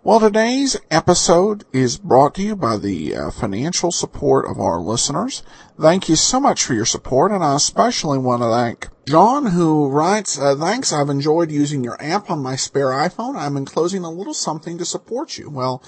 Well, 0.05 0.19
today's 0.19 0.77
episode 0.91 1.65
is 1.73 1.97
brought 1.97 2.35
to 2.35 2.43
you 2.43 2.55
by 2.55 2.77
the 2.77 3.15
uh, 3.15 3.31
financial 3.31 3.91
support 3.91 4.45
of 4.45 4.59
our 4.59 4.79
listeners. 4.79 5.41
Thank 5.81 6.09
you 6.09 6.15
so 6.15 6.39
much 6.39 6.63
for 6.63 6.75
your 6.75 6.85
support, 6.85 7.31
and 7.31 7.43
I 7.43 7.55
especially 7.55 8.19
want 8.19 8.43
to 8.43 8.51
thank 8.51 8.89
John, 9.07 9.47
who 9.47 9.89
writes, 9.89 10.37
uh, 10.39 10.55
Thanks, 10.55 10.93
I've 10.93 11.09
enjoyed 11.09 11.49
using 11.49 11.83
your 11.83 11.99
app 11.99 12.29
on 12.29 12.43
my 12.43 12.55
spare 12.55 12.89
iPhone. 12.89 13.35
I'm 13.35 13.57
enclosing 13.57 14.03
a 14.03 14.11
little 14.11 14.35
something 14.35 14.77
to 14.77 14.85
support 14.85 15.39
you. 15.39 15.49
Well, 15.49 15.81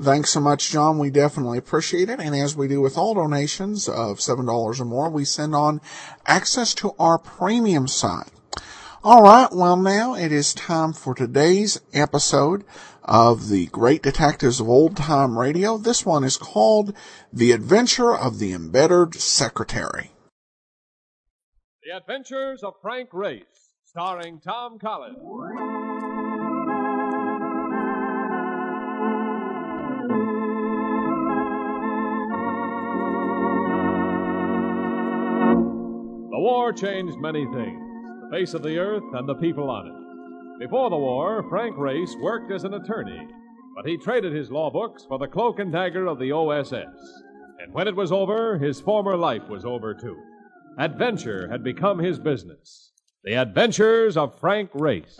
thanks 0.00 0.30
so 0.30 0.38
much, 0.38 0.70
John. 0.70 1.00
We 1.00 1.10
definitely 1.10 1.58
appreciate 1.58 2.08
it. 2.08 2.20
And 2.20 2.36
as 2.36 2.54
we 2.54 2.68
do 2.68 2.80
with 2.80 2.96
all 2.96 3.14
donations 3.14 3.88
of 3.88 4.18
$7 4.18 4.80
or 4.80 4.84
more, 4.84 5.10
we 5.10 5.24
send 5.24 5.52
on 5.52 5.80
access 6.26 6.74
to 6.74 6.92
our 6.96 7.18
premium 7.18 7.88
site. 7.88 8.30
All 9.06 9.20
right, 9.20 9.52
well, 9.52 9.76
now 9.76 10.14
it 10.14 10.32
is 10.32 10.54
time 10.54 10.94
for 10.94 11.14
today's 11.14 11.78
episode 11.92 12.64
of 13.04 13.48
the 13.48 13.66
Great 13.66 14.02
Detectives 14.02 14.60
of 14.60 14.68
Old 14.68 14.96
Time 14.96 15.38
Radio. 15.38 15.76
This 15.76 16.06
one 16.06 16.24
is 16.24 16.36
called 16.36 16.94
The 17.32 17.52
Adventure 17.52 18.16
of 18.16 18.38
the 18.38 18.52
Embittered 18.52 19.14
Secretary. 19.14 20.10
The 21.82 21.96
Adventures 21.96 22.62
of 22.62 22.74
Frank 22.80 23.10
Race, 23.12 23.74
starring 23.84 24.40
Tom 24.40 24.78
Collins. 24.78 25.18
The 36.30 36.40
war 36.40 36.72
changed 36.72 37.18
many 37.18 37.44
things 37.44 37.80
the 38.22 38.28
face 38.30 38.54
of 38.54 38.62
the 38.62 38.78
earth 38.78 39.04
and 39.12 39.28
the 39.28 39.34
people 39.34 39.70
on 39.70 39.86
it. 39.86 40.03
Before 40.64 40.88
the 40.88 40.96
war, 40.96 41.44
Frank 41.50 41.76
Race 41.76 42.16
worked 42.22 42.50
as 42.50 42.64
an 42.64 42.72
attorney, 42.72 43.28
but 43.76 43.84
he 43.84 43.98
traded 43.98 44.32
his 44.32 44.50
law 44.50 44.70
books 44.70 45.04
for 45.04 45.18
the 45.18 45.26
cloak 45.26 45.58
and 45.58 45.70
dagger 45.70 46.06
of 46.06 46.18
the 46.18 46.32
OSS. 46.32 46.72
And 47.60 47.74
when 47.74 47.86
it 47.86 47.94
was 47.94 48.10
over, 48.10 48.56
his 48.56 48.80
former 48.80 49.14
life 49.14 49.46
was 49.50 49.66
over 49.66 49.92
too. 49.92 50.16
Adventure 50.78 51.50
had 51.50 51.62
become 51.62 51.98
his 51.98 52.18
business. 52.18 52.92
The 53.24 53.34
Adventures 53.34 54.16
of 54.16 54.40
Frank 54.40 54.70
Race. 54.72 55.18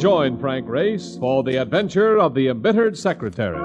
Join 0.00 0.38
Frank 0.38 0.66
Race 0.66 1.18
for 1.18 1.42
the 1.42 1.56
adventure 1.56 2.18
of 2.18 2.32
the 2.32 2.48
embittered 2.48 2.96
secretary. 2.96 3.58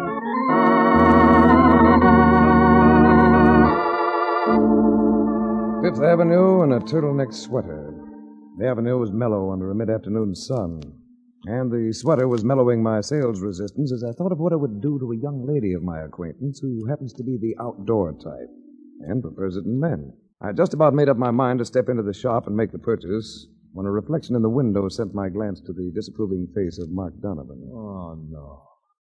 Fifth 5.81 6.03
Avenue 6.03 6.63
in 6.63 6.73
a 6.73 6.81
turtleneck 6.81 7.33
sweater. 7.33 7.93
The 8.57 8.67
avenue 8.67 8.97
was 8.97 9.13
mellow 9.13 9.51
under 9.51 9.71
a 9.71 9.75
mid 9.75 9.89
afternoon 9.89 10.35
sun, 10.35 10.81
and 11.45 11.71
the 11.71 11.93
sweater 11.93 12.27
was 12.27 12.43
mellowing 12.43 12.83
my 12.83 12.99
sales 12.99 13.39
resistance 13.39 13.93
as 13.93 14.03
I 14.03 14.11
thought 14.11 14.33
of 14.33 14.39
what 14.39 14.51
I 14.51 14.57
would 14.57 14.81
do 14.81 14.99
to 14.99 15.13
a 15.13 15.17
young 15.17 15.47
lady 15.47 15.71
of 15.71 15.83
my 15.83 16.01
acquaintance 16.01 16.59
who 16.59 16.85
happens 16.89 17.13
to 17.13 17.23
be 17.23 17.37
the 17.39 17.55
outdoor 17.63 18.11
type 18.11 18.51
and 19.07 19.21
prefers 19.21 19.55
it 19.55 19.63
in 19.63 19.79
men. 19.79 20.11
I 20.41 20.47
had 20.47 20.57
just 20.57 20.73
about 20.73 20.93
made 20.93 21.07
up 21.07 21.15
my 21.15 21.31
mind 21.31 21.59
to 21.59 21.65
step 21.65 21.87
into 21.87 22.03
the 22.03 22.13
shop 22.13 22.45
and 22.45 22.57
make 22.57 22.73
the 22.73 22.79
purchase 22.79 23.47
when 23.75 23.85
a 23.85 23.91
reflection 23.91 24.37
in 24.37 24.41
the 24.41 24.49
window 24.49 24.87
sent 24.87 25.13
my 25.13 25.27
glance 25.27 25.59
to 25.59 25.73
the 25.73 25.91
disapproving 25.93 26.47
face 26.55 26.79
of 26.79 26.89
Mark 26.89 27.13
Donovan. 27.21 27.61
Oh, 27.73 28.15
no. 28.29 28.63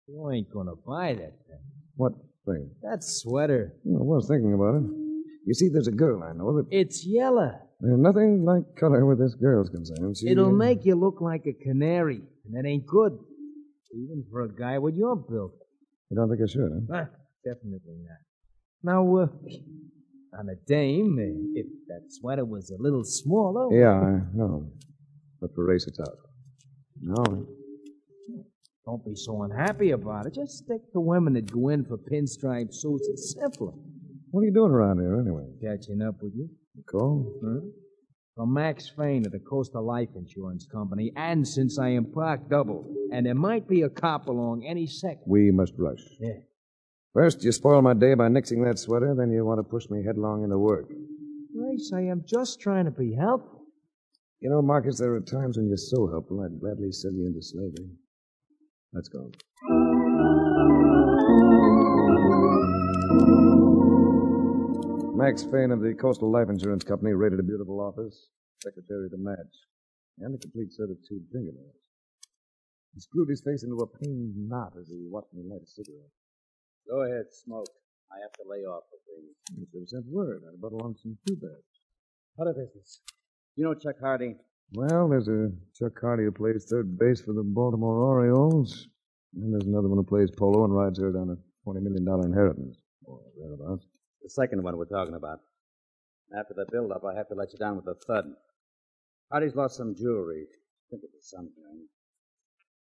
You 0.06 0.30
ain't 0.31 0.52
gonna 0.52 0.75
buy 0.86 1.14
that 1.14 1.34
thing. 1.47 1.64
What 1.96 2.12
thing? 2.46 2.69
That 2.84 3.02
sweater. 3.02 3.72
I 3.86 4.03
was 4.03 4.28
thinking 4.28 4.53
about 4.53 4.75
it. 4.75 4.84
You 5.46 5.53
see, 5.53 5.69
there's 5.69 5.88
a 5.88 5.94
girl 5.94 6.22
I 6.24 6.34
know 6.34 6.58
that. 6.58 6.66
It's 6.72 7.06
yellow. 7.08 7.53
There's 7.80 8.00
nothing 8.00 8.44
like 8.44 8.64
color 8.78 9.06
where 9.06 9.16
this 9.16 9.34
girl's 9.36 9.69
concerned. 9.69 10.18
She, 10.18 10.28
It'll 10.28 10.52
make 10.52 10.84
you 10.84 10.96
look 10.96 11.22
like 11.22 11.46
a 11.48 11.53
canary, 11.53 12.22
and 12.46 12.53
that 12.56 12.68
ain't 12.68 12.86
good. 12.86 13.18
Even 13.94 14.25
for 14.30 14.42
a 14.42 14.50
guy 14.53 14.78
with 14.78 14.96
your 14.96 15.16
build. 15.16 15.53
You 16.09 16.18
don't 16.18 16.28
think 16.30 16.42
I 16.44 16.52
should, 16.52 16.88
huh? 16.92 16.98
Ah, 17.03 17.08
definitely 17.46 17.96
not. 18.03 18.19
Now, 18.84 19.18
uh, 19.18 19.28
on 20.38 20.50
a 20.50 20.56
dame, 20.67 21.17
if 21.56 21.66
that 21.88 22.03
sweater 22.09 22.45
was 22.45 22.69
a 22.72 22.81
little 22.81 23.03
smaller. 23.03 23.75
Yeah, 23.75 24.00
I 24.00 24.21
know. 24.33 24.71
But 25.42 25.54
for 25.56 25.65
race, 25.65 25.88
it's 25.88 26.00
out. 26.00 26.18
No. 27.01 27.48
Don't 28.86 29.06
be 29.06 29.15
so 29.15 29.44
unhappy 29.44 29.92
about 29.92 30.25
it. 30.25 30.33
Just 30.33 30.57
stick 30.57 30.81
to 30.94 31.00
women 31.00 31.33
that 31.33 31.51
go 31.51 31.69
in 31.69 31.86
for 31.86 31.98
pinstripe 31.98 32.74
suits. 32.74 33.07
It's 33.07 33.36
simpler. 33.39 33.74
What 34.31 34.42
are 34.42 34.45
you 34.45 34.54
doing 34.54 34.71
around 34.71 35.00
here, 35.00 35.19
anyway? 35.19 35.45
Catching 35.62 36.01
up 36.01 36.15
with 36.21 36.33
you. 36.36 36.50
Call? 36.89 37.39
Huh? 37.44 37.59
From 38.36 38.54
Max 38.54 38.89
Fain 38.98 39.25
of 39.25 39.31
the 39.31 39.39
Coastal 39.39 39.86
Life 39.86 40.09
Insurance 40.15 40.65
Company, 40.71 41.12
and 41.15 41.48
since 41.48 41.77
I 41.77 41.89
am 41.89 42.06
parked 42.06 42.50
double, 42.50 42.86
and 43.12 43.25
there 43.25 43.36
might 43.36 43.68
be 43.68 43.81
a 43.81 43.89
cop 43.89 44.27
along 44.27 44.63
any 44.65 44.88
second. 44.88 45.24
We 45.27 45.51
must 45.51 45.74
rush. 45.77 46.00
Yeah. 46.19 46.39
First, 47.13 47.44
you 47.44 47.51
spoil 47.51 47.81
my 47.81 47.95
day 47.95 48.13
by 48.13 48.27
nixing 48.27 48.63
that 48.65 48.77
sweater, 48.77 49.15
then 49.17 49.31
you 49.31 49.44
want 49.44 49.59
to 49.59 49.63
push 49.63 49.89
me 49.89 50.03
headlong 50.06 50.44
into 50.44 50.59
work. 50.59 50.85
Grace, 51.56 51.91
I 51.94 52.01
am 52.01 52.23
just 52.27 52.59
trying 52.59 52.85
to 52.85 52.91
be 52.91 53.15
helpful. 53.15 53.65
You 54.41 54.50
know, 54.50 54.61
Marcus, 54.61 55.00
there 55.00 55.13
are 55.15 55.19
times 55.19 55.57
when 55.57 55.67
you're 55.67 55.77
so 55.77 56.07
helpful, 56.07 56.41
I'd 56.41 56.59
gladly 56.59 56.91
sell 56.91 57.11
you 57.11 57.25
into 57.25 57.41
slavery. 57.41 57.89
Let's 58.94 59.09
go. 59.09 59.31
Max 65.17 65.44
Fain 65.44 65.71
of 65.71 65.81
the 65.81 65.95
Coastal 66.00 66.31
Life 66.31 66.50
Insurance 66.50 66.83
Company 66.83 67.13
rated 67.13 67.39
a 67.39 67.44
beautiful 67.44 67.81
office, 67.81 68.29
secretary 68.63 69.09
to 69.09 69.17
match, 69.17 69.53
and 70.19 70.35
a 70.35 70.38
complete 70.38 70.71
set 70.71 70.89
of 70.89 70.97
two 71.09 71.19
fingernails. 71.33 71.75
He 72.94 73.01
screwed 73.01 73.29
his 73.29 73.41
face 73.41 73.63
into 73.63 73.77
a 73.77 73.88
pained 73.88 74.35
knot 74.47 74.73
as 74.79 74.88
he 74.88 75.07
watched 75.09 75.33
me 75.33 75.44
light 75.44 75.61
a 75.63 75.67
cigarette. 75.67 76.13
Go 76.89 77.03
ahead, 77.03 77.25
smoke. 77.31 77.69
I 78.12 78.18
have 78.21 78.33
to 78.33 78.50
lay 78.50 78.65
off 78.65 78.83
for 78.89 78.97
things. 79.06 79.36
He 79.56 79.65
should 79.69 79.81
have 79.81 79.89
sent 79.89 80.06
word. 80.12 80.41
I'd 80.47 80.59
buttle 80.59 80.81
on 80.83 80.95
some 80.97 81.18
two 81.27 81.36
bags. 81.36 81.69
What 82.36 82.47
a 82.47 82.53
business. 82.53 83.01
You 83.56 83.65
know 83.65 83.75
Chuck 83.75 83.95
Hardy? 84.01 84.36
Well, 84.74 85.07
there's 85.07 85.27
a 85.27 85.51
Chuck 85.77 86.00
Hardy 86.01 86.24
who 86.24 86.31
plays 86.31 86.65
third 86.69 86.97
base 86.97 87.21
for 87.21 87.33
the 87.33 87.44
Baltimore 87.44 88.01
Orioles. 88.01 88.88
And 89.36 89.53
there's 89.53 89.68
another 89.68 89.88
one 89.88 90.00
who 90.00 90.03
plays 90.03 90.31
polo 90.31 90.65
and 90.65 90.74
rides 90.75 90.97
herd 90.97 91.15
on 91.15 91.30
a 91.30 91.69
$20 91.69 91.81
million 91.81 92.07
inheritance. 92.25 92.77
Or 93.06 93.19
thereabouts. 93.38 93.85
The 94.24 94.30
second 94.30 94.63
one 94.63 94.77
we're 94.77 94.85
talking 94.85 95.13
about. 95.13 95.39
After 96.35 96.56
the 96.56 96.65
build-up, 96.71 97.03
I 97.06 97.15
have 97.15 97.27
to 97.30 97.35
let 97.35 97.53
you 97.53 97.59
down 97.59 97.75
with 97.75 97.88
a 97.88 97.95
thud. 98.07 98.25
Hardy's 99.31 99.56
lost 99.56 99.77
some 99.77 99.95
jewelry. 99.95 100.45
I 100.50 100.85
think 100.89 101.03
it 101.03 101.12
was 101.13 101.30
something. 101.30 101.85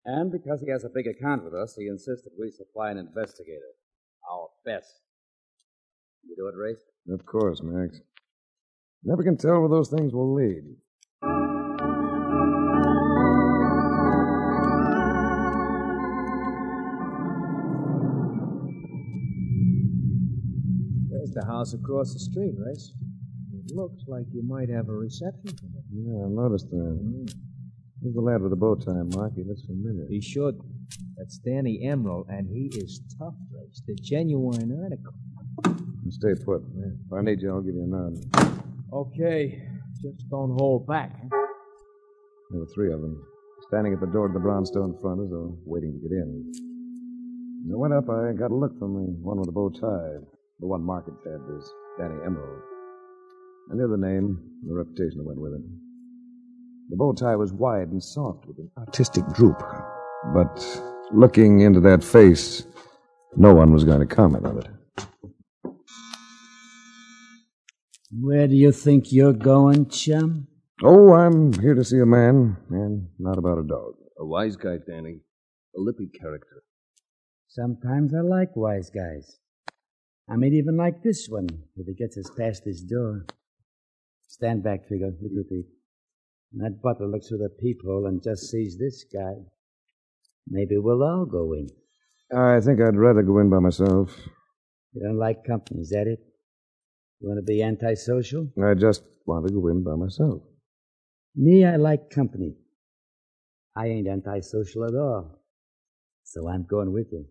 And 0.05 0.33
because 0.33 0.63
he 0.63 0.71
has 0.71 0.85
a 0.85 0.89
big 0.95 1.07
account 1.07 1.45
with 1.45 1.55
us, 1.55 1.75
he 1.77 1.87
insisted 1.87 2.33
we 2.39 2.51
supply 2.51 2.91
an 2.91 2.99
investigator. 2.99 3.77
Our 4.31 4.49
best. 4.65 5.01
You 6.25 6.37
do 6.37 6.49
it, 6.49 6.55
Race? 6.57 6.77
Of 7.11 7.25
course, 7.25 7.63
Max. 7.63 8.01
Never 9.03 9.23
can 9.23 9.37
tell 9.37 9.61
where 9.61 9.69
those 9.69 9.89
things 9.89 10.13
will 10.13 10.35
lead. 10.35 10.65
There's 21.11 21.33
the 21.33 21.45
house 21.47 21.73
across 21.73 22.13
the 22.13 22.21
street, 22.21 22.55
Race. 22.59 22.93
It 23.55 23.75
looks 23.75 24.03
like 24.07 24.27
you 24.33 24.43
might 24.43 24.69
have 24.69 24.89
a 24.89 24.93
reception 24.93 25.57
for 25.57 25.67
it. 25.67 25.85
Yeah, 25.93 26.27
I 26.27 26.29
noticed 26.29 26.69
that. 26.71 26.77
Mm. 26.77 27.48
Who's 28.03 28.15
the 28.15 28.21
lad 28.21 28.43
with 28.43 28.51
the 28.51 28.57
bow 28.57 28.77
tie, 28.77 29.03
Mark? 29.17 29.33
He 29.35 29.43
looks 29.43 29.63
familiar. 29.67 30.07
He 30.09 30.21
should. 30.21 30.61
That's 31.17 31.39
Danny 31.39 31.83
Emerald, 31.83 32.27
and 32.29 32.49
he 32.49 32.71
is 32.79 33.01
tough, 33.19 33.35
Race. 33.53 33.83
The 33.87 33.97
genuine 33.97 34.71
article. 34.83 35.15
Stay 36.11 36.35
put. 36.45 36.63
If 36.63 37.13
I 37.13 37.23
need 37.23 37.43
you, 37.43 37.51
I'll 37.51 37.61
give 37.61 37.75
you 37.75 37.83
a 37.83 37.87
nod. 37.87 38.15
Okay, 38.93 39.69
just 40.01 40.31
don't 40.31 40.57
hold 40.59 40.87
back. 40.87 41.11
There 42.51 42.61
were 42.61 42.69
three 42.73 42.93
of 42.93 43.01
them, 43.01 43.21
standing 43.67 43.93
at 43.93 44.01
the 44.01 44.07
door 44.07 44.29
to 44.29 44.33
the 44.33 44.41
brownstone 44.41 44.97
front 45.01 45.21
as 45.21 45.31
though 45.31 45.59
waiting 45.67 45.93
to 45.93 46.09
get 46.09 46.13
in. 46.13 46.53
As 47.67 47.73
I 47.75 47.77
went 47.77 47.95
up, 47.95 48.09
I 48.09 48.33
got 48.33 48.53
a 48.53 48.55
look 48.55 48.79
from 48.79 48.95
the 48.95 49.11
one 49.21 49.39
with 49.39 49.47
the 49.47 49.53
bow 49.53 49.71
tie. 49.71 50.25
The 50.61 50.67
one 50.67 50.83
Mark 50.83 51.05
had 51.05 51.15
tabbed 51.25 51.51
as 51.59 51.69
Danny 51.99 52.15
Emerald. 52.25 52.63
I 53.71 53.75
knew 53.75 53.89
the 53.89 53.99
name, 53.99 54.39
and 54.63 54.71
the 54.71 54.75
reputation 54.75 55.19
that 55.19 55.27
went 55.27 55.41
with 55.41 55.55
it. 55.55 55.88
The 56.89 56.97
bow 56.97 57.13
tie 57.13 57.37
was 57.37 57.53
wide 57.53 57.89
and 57.89 58.03
soft 58.03 58.47
with 58.47 58.59
an 58.59 58.71
artistic 58.79 59.27
droop. 59.35 59.63
But 60.35 60.83
looking 61.13 61.61
into 61.61 61.81
that 61.81 62.03
face, 62.03 62.67
no 63.37 63.55
one 63.55 63.73
was 63.73 63.85
going 63.85 64.01
to 64.01 64.07
comment 64.07 64.47
on 64.47 64.59
it. 64.59 64.69
Where 68.11 68.49
do 68.49 68.57
you 68.57 68.73
think 68.73 69.13
you're 69.13 69.35
going, 69.35 69.91
chum? 69.91 70.49
Oh, 70.83 71.13
I'm 71.13 71.53
here 71.53 71.75
to 71.75 71.85
see 71.85 71.99
a 71.99 72.07
man, 72.07 72.57
and 72.71 73.09
not 73.19 73.37
about 73.37 73.59
a 73.59 73.65
dog. 73.65 73.95
A 74.19 74.25
wise 74.25 74.57
guy, 74.57 74.79
Danny. 74.87 75.21
A 75.77 75.81
lippy 75.81 76.09
character. 76.09 76.63
Sometimes 77.49 78.15
I 78.15 78.21
like 78.21 78.57
wise 78.57 78.89
guys. 78.89 79.39
I 80.31 80.37
may 80.37 80.49
even 80.49 80.77
like 80.77 81.03
this 81.03 81.27
one 81.29 81.49
if 81.77 81.87
he 81.87 81.95
gets 81.95 82.17
us 82.17 82.31
past 82.39 82.63
this 82.65 82.81
door. 82.81 83.27
Stand 84.27 84.63
back, 84.63 84.89
Trigger. 84.89 85.13
Look 85.21 85.47
at 85.47 85.51
me. 85.51 85.65
And 86.53 86.63
that 86.63 86.83
butler 86.83 87.09
looks 87.09 87.29
through 87.29 87.39
the 87.39 87.51
peephole 87.61 88.07
and 88.07 88.23
just 88.23 88.51
sees 88.51 88.79
this 88.79 89.05
guy. 89.13 89.35
Maybe 90.49 90.79
we'll 90.79 91.03
all 91.03 91.27
go 91.27 91.53
in. 91.53 91.69
I 92.35 92.61
think 92.61 92.81
I'd 92.81 92.97
rather 92.97 93.23
go 93.23 93.39
in 93.39 93.51
by 93.51 93.59
myself. 93.59 94.17
You 94.93 95.03
don't 95.03 95.19
like 95.19 95.45
company, 95.47 95.81
is 95.81 95.91
that 95.91 96.07
it? 96.07 96.21
You 97.21 97.29
want 97.29 97.39
to 97.39 97.43
be 97.43 97.63
antisocial? 97.63 98.49
I 98.63 98.75
just 98.75 99.03
want 99.27 99.47
to 99.47 99.53
go 99.53 99.69
in 99.69 99.83
by 99.83 99.97
myself. 99.97 100.43
Me, 101.35 101.65
I 101.65 101.77
like 101.77 102.11
company. 102.11 102.55
I 103.77 103.87
ain't 103.87 104.09
antisocial 104.09 104.85
at 104.85 104.95
all. 104.95 105.41
So 106.25 106.49
I'm 106.49 106.67
going 106.69 106.93
with 106.93 107.09
you. 107.13 107.27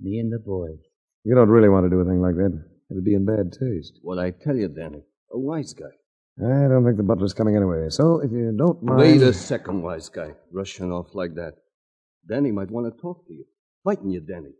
Me 0.00 0.18
and 0.18 0.32
the 0.32 0.38
boys. 0.38 0.78
You 1.24 1.34
don't 1.34 1.48
really 1.48 1.68
want 1.68 1.86
to 1.86 1.90
do 1.90 2.00
a 2.00 2.04
thing 2.04 2.20
like 2.20 2.34
that. 2.36 2.62
It'd 2.90 3.04
be 3.04 3.14
in 3.14 3.24
bad 3.24 3.52
taste. 3.52 4.00
Well, 4.02 4.18
I 4.18 4.30
tell 4.30 4.56
you, 4.56 4.68
Danny. 4.68 5.02
A 5.32 5.38
wise 5.38 5.72
guy. 5.72 5.86
I 6.38 6.68
don't 6.68 6.84
think 6.84 6.96
the 6.96 7.04
butler's 7.04 7.32
coming 7.32 7.56
anyway. 7.56 7.88
So 7.90 8.20
if 8.20 8.32
you 8.32 8.52
don't 8.56 8.82
mind. 8.82 9.00
Wait 9.00 9.22
a 9.22 9.32
second, 9.32 9.82
wise 9.82 10.08
guy. 10.08 10.34
Rushing 10.52 10.90
off 10.90 11.14
like 11.14 11.34
that. 11.36 11.54
Danny 12.28 12.50
might 12.50 12.70
want 12.70 12.86
to 12.92 13.00
talk 13.00 13.26
to 13.28 13.32
you. 13.32 13.44
Fighting 13.84 14.10
you, 14.10 14.20
Danny. 14.20 14.50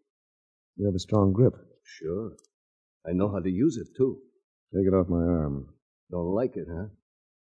You 0.77 0.87
have 0.87 0.95
a 0.95 1.01
strong 1.01 1.33
grip. 1.33 1.55
Sure. 1.83 2.33
I 3.07 3.13
know 3.13 3.29
how 3.31 3.41
to 3.41 3.51
use 3.51 3.77
it, 3.77 3.89
too. 3.97 4.19
Take 4.75 4.87
it 4.87 4.95
off 4.95 5.09
my 5.09 5.25
arm. 5.25 5.69
Don't 6.11 6.35
like 6.35 6.57
it, 6.57 6.69
huh? 6.71 6.87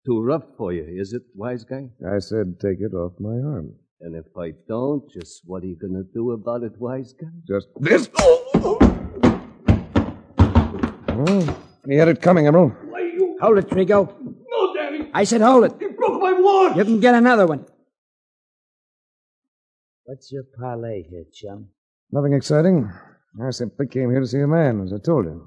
Too 0.06 0.20
rough 0.20 0.44
for 0.58 0.72
you, 0.72 0.84
is 1.00 1.12
it, 1.12 1.22
wise 1.34 1.64
guy? 1.64 1.90
I 2.06 2.18
said 2.18 2.60
take 2.60 2.80
it 2.80 2.92
off 2.94 3.12
my 3.18 3.36
arm. 3.36 3.74
And 4.00 4.14
if 4.16 4.26
I 4.36 4.52
don't, 4.68 5.08
just 5.10 5.42
what 5.46 5.62
are 5.62 5.66
you 5.66 5.76
going 5.80 5.94
to 5.94 6.04
do 6.12 6.32
about 6.32 6.62
it, 6.62 6.78
wise 6.78 7.14
guy? 7.14 7.30
Just 7.46 7.68
this. 7.80 8.10
Oh, 11.16 11.58
he 11.86 11.94
had 11.96 12.08
it 12.08 12.20
coming, 12.20 12.46
Emerald. 12.46 12.72
Hold 13.44 13.58
it, 13.58 13.68
Trigo. 13.68 14.00
No, 14.48 14.74
Danny. 14.74 15.10
I 15.12 15.24
said 15.24 15.42
hold 15.42 15.64
it. 15.64 15.74
You 15.78 15.90
broke 15.90 16.18
my 16.18 16.32
watch. 16.32 16.78
You 16.78 16.84
can 16.84 16.98
get 16.98 17.14
another 17.14 17.46
one. 17.46 17.66
What's 20.04 20.32
your 20.32 20.44
parlay 20.58 21.02
here, 21.02 21.24
chum? 21.30 21.68
Nothing 22.10 22.32
exciting. 22.32 22.90
I 23.42 23.50
simply 23.50 23.86
came 23.86 24.10
here 24.10 24.20
to 24.20 24.26
see 24.26 24.40
a 24.40 24.46
man, 24.46 24.80
as 24.80 24.94
I 24.94 24.96
told 24.96 25.26
you. 25.26 25.46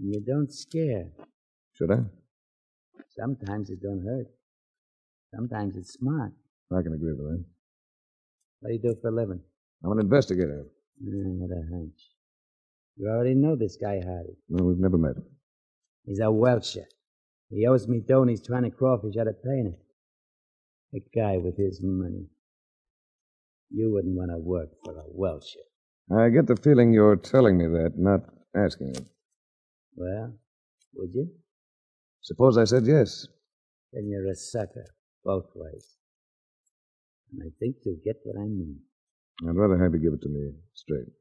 You 0.00 0.22
don't 0.26 0.50
scare. 0.50 1.08
Should 1.74 1.90
I? 1.90 1.98
Sometimes 3.10 3.68
it 3.68 3.82
don't 3.82 4.02
hurt. 4.06 4.28
Sometimes 5.34 5.76
it's 5.76 5.92
smart. 5.92 6.32
I 6.74 6.80
can 6.80 6.94
agree 6.94 7.12
with 7.12 7.26
that. 7.28 7.44
What 8.60 8.68
do 8.70 8.74
you 8.74 8.80
do 8.80 8.96
for 9.02 9.08
a 9.08 9.14
living? 9.14 9.40
I'm 9.84 9.92
an 9.92 10.00
investigator. 10.00 10.64
Mm, 11.04 11.40
I 11.40 11.42
had 11.42 11.50
a 11.50 11.76
hunch. 11.76 12.00
You 12.96 13.10
already 13.10 13.34
know 13.34 13.54
this 13.54 13.76
guy 13.76 14.00
Hardy. 14.02 14.38
No, 14.48 14.64
we've 14.64 14.78
never 14.78 14.96
met. 14.96 15.16
He's 16.06 16.20
a 16.20 16.30
Welcher. 16.30 16.86
He 17.52 17.66
owes 17.66 17.86
me 17.86 18.00
dough 18.00 18.22
and 18.22 18.30
he's 18.30 18.44
trying 18.44 18.62
to 18.62 18.70
crawfish 18.70 19.16
out 19.20 19.28
of 19.28 19.42
paying 19.42 19.74
it. 19.74 19.78
A 20.96 21.18
guy 21.18 21.36
with 21.36 21.56
his 21.58 21.80
money. 21.82 22.26
You 23.70 23.92
wouldn't 23.92 24.16
want 24.16 24.30
to 24.30 24.38
work 24.38 24.70
for 24.84 24.92
a 24.92 25.04
Welcher. 25.08 25.60
I 26.10 26.30
get 26.30 26.46
the 26.46 26.56
feeling 26.56 26.92
you're 26.92 27.16
telling 27.16 27.58
me 27.58 27.66
that, 27.66 27.92
not 27.96 28.20
asking 28.56 28.88
it. 28.88 29.04
Well, 29.96 30.34
would 30.94 31.10
you? 31.14 31.28
Suppose 32.22 32.56
I 32.56 32.64
said 32.64 32.84
yes. 32.86 33.26
Then 33.92 34.08
you're 34.08 34.30
a 34.30 34.34
sucker, 34.34 34.86
both 35.24 35.46
ways. 35.54 35.96
And 37.32 37.42
I 37.42 37.50
think 37.60 37.76
you'll 37.84 38.00
get 38.04 38.16
what 38.24 38.40
I 38.40 38.44
mean. 38.44 38.78
I'd 39.46 39.56
rather 39.56 39.82
have 39.82 39.92
you 39.92 40.00
give 40.00 40.14
it 40.14 40.22
to 40.22 40.28
me 40.28 40.52
straight. 40.74 41.12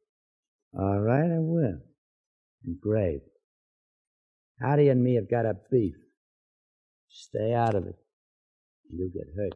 All 0.78 1.00
right, 1.00 1.32
I 1.32 1.40
will. 1.40 1.80
And 2.66 2.80
grave. 2.82 3.22
Hardy 4.62 4.90
and 4.90 5.04
me 5.04 5.16
have 5.16 5.30
got 5.30 5.46
a 5.46 5.56
beef. 5.70 5.96
Stay 7.14 7.54
out 7.54 7.76
of 7.76 7.86
it. 7.88 7.96
You'll 8.90 9.10
get 9.10 9.28
hurt. 9.36 9.54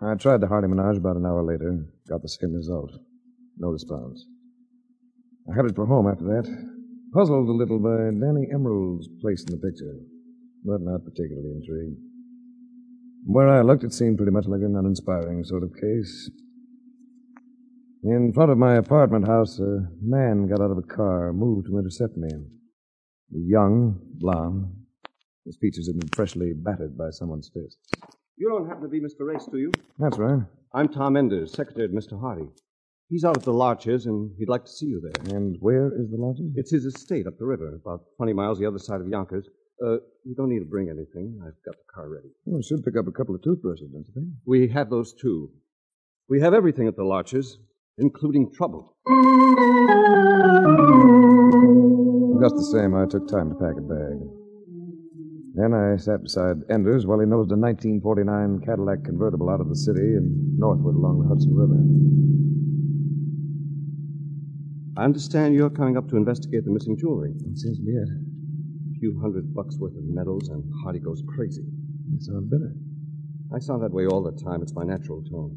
I 0.00 0.14
tried 0.16 0.40
the 0.40 0.46
Hardy 0.48 0.68
Menage 0.68 0.96
about 0.96 1.16
an 1.16 1.26
hour 1.26 1.42
later. 1.42 1.84
Got 2.08 2.22
the 2.22 2.28
same 2.28 2.54
result. 2.54 2.92
No 3.58 3.68
response. 3.68 4.24
I 5.50 5.54
headed 5.54 5.76
for 5.76 5.84
home 5.84 6.08
after 6.08 6.24
that. 6.24 6.46
Puzzled 7.12 7.48
a 7.48 7.52
little 7.52 7.78
by 7.78 7.96
Danny 8.18 8.48
Emerald's 8.52 9.08
place 9.20 9.44
in 9.44 9.52
the 9.52 9.58
picture, 9.58 9.94
but 10.64 10.80
not 10.80 11.04
particularly 11.04 11.52
intrigued. 11.52 11.98
Where 13.26 13.48
I 13.48 13.60
looked, 13.60 13.84
it 13.84 13.92
seemed 13.92 14.16
pretty 14.16 14.32
much 14.32 14.46
like 14.46 14.62
an 14.62 14.76
uninspiring 14.76 15.44
sort 15.44 15.64
of 15.64 15.74
case. 15.74 16.30
In 18.06 18.34
front 18.34 18.50
of 18.50 18.58
my 18.58 18.74
apartment 18.74 19.26
house, 19.26 19.58
a 19.58 19.88
man 20.02 20.46
got 20.46 20.60
out 20.60 20.70
of 20.70 20.76
a 20.76 20.82
car, 20.82 21.32
moved 21.32 21.68
to 21.68 21.78
intercept 21.78 22.18
me. 22.18 22.28
A 22.28 23.38
young, 23.38 23.98
blond. 24.18 24.66
His 25.46 25.56
features 25.56 25.86
had 25.86 25.98
been 25.98 26.10
freshly 26.14 26.52
battered 26.54 26.98
by 26.98 27.08
someone's 27.08 27.50
fist. 27.54 27.78
You 28.36 28.50
don't 28.50 28.68
happen 28.68 28.82
to 28.82 28.90
be 28.90 29.00
Mr. 29.00 29.26
Race, 29.26 29.48
do 29.50 29.56
you? 29.56 29.70
That's 29.98 30.18
right. 30.18 30.42
I'm 30.74 30.88
Tom 30.88 31.16
Enders, 31.16 31.54
secretary 31.54 31.88
to 31.88 31.94
Mr. 31.94 32.20
Hardy. 32.20 32.46
He's 33.08 33.24
out 33.24 33.38
at 33.38 33.42
the 33.42 33.54
Larches, 33.54 34.04
and 34.04 34.32
he'd 34.38 34.50
like 34.50 34.66
to 34.66 34.70
see 34.70 34.86
you 34.86 35.00
there. 35.00 35.34
And 35.34 35.56
where 35.60 35.86
is 35.86 36.10
the 36.10 36.18
lodging? 36.18 36.52
It's 36.56 36.72
his 36.72 36.84
estate 36.84 37.26
up 37.26 37.38
the 37.38 37.46
river, 37.46 37.74
about 37.74 38.02
20 38.18 38.34
miles 38.34 38.58
the 38.58 38.66
other 38.66 38.78
side 38.78 39.00
of 39.00 39.08
Yonkers. 39.08 39.48
Uh, 39.82 39.96
you 40.24 40.34
don't 40.36 40.50
need 40.50 40.58
to 40.58 40.66
bring 40.66 40.90
anything. 40.90 41.40
I've 41.40 41.56
got 41.64 41.76
the 41.76 41.92
car 41.94 42.10
ready. 42.10 42.28
Well, 42.44 42.58
I 42.58 42.66
should 42.68 42.84
pick 42.84 42.98
up 42.98 43.06
a 43.08 43.12
couple 43.12 43.34
of 43.34 43.40
toothbrushes, 43.40 43.88
don't 43.90 44.06
you 44.06 44.12
think? 44.12 44.28
We 44.44 44.68
have 44.68 44.90
those 44.90 45.14
too. 45.14 45.52
We 46.28 46.42
have 46.42 46.52
everything 46.52 46.86
at 46.86 46.96
the 46.96 47.04
Larches, 47.04 47.58
including 47.98 48.50
trouble. 48.52 48.96
Just 52.40 52.56
the 52.56 52.68
same, 52.72 52.94
I 52.94 53.06
took 53.06 53.28
time 53.28 53.50
to 53.50 53.54
pack 53.54 53.76
a 53.78 53.80
bag. 53.80 54.18
Then 55.54 55.72
I 55.72 55.96
sat 55.96 56.22
beside 56.22 56.56
Enders 56.68 57.06
while 57.06 57.20
he 57.20 57.26
nosed 57.26 57.52
a 57.52 57.56
1949 57.56 58.60
Cadillac 58.66 59.04
convertible 59.04 59.48
out 59.48 59.60
of 59.60 59.68
the 59.68 59.76
city 59.76 60.18
and 60.18 60.58
northward 60.58 60.96
along 60.96 61.22
the 61.22 61.28
Hudson 61.28 61.54
River. 61.54 61.78
I 64.96 65.04
understand 65.04 65.54
you're 65.54 65.70
coming 65.70 65.96
up 65.96 66.08
to 66.08 66.16
investigate 66.16 66.64
the 66.64 66.72
missing 66.72 66.96
jewelry. 66.98 67.30
It 67.30 67.58
seems 67.58 67.78
to 67.78 67.84
be 67.84 67.92
it. 67.92 68.08
A 68.08 68.98
few 68.98 69.18
hundred 69.20 69.54
bucks 69.54 69.76
worth 69.78 69.96
of 69.96 70.04
medals, 70.04 70.48
and 70.48 70.64
Hardy 70.82 70.98
goes 70.98 71.22
crazy. 71.34 71.62
You 72.10 72.20
sound 72.20 72.50
bitter. 72.50 72.74
I 73.54 73.58
sound 73.60 73.82
that 73.82 73.92
way 73.92 74.06
all 74.06 74.22
the 74.22 74.32
time. 74.32 74.62
It's 74.62 74.74
my 74.74 74.84
natural 74.84 75.22
tone. 75.22 75.56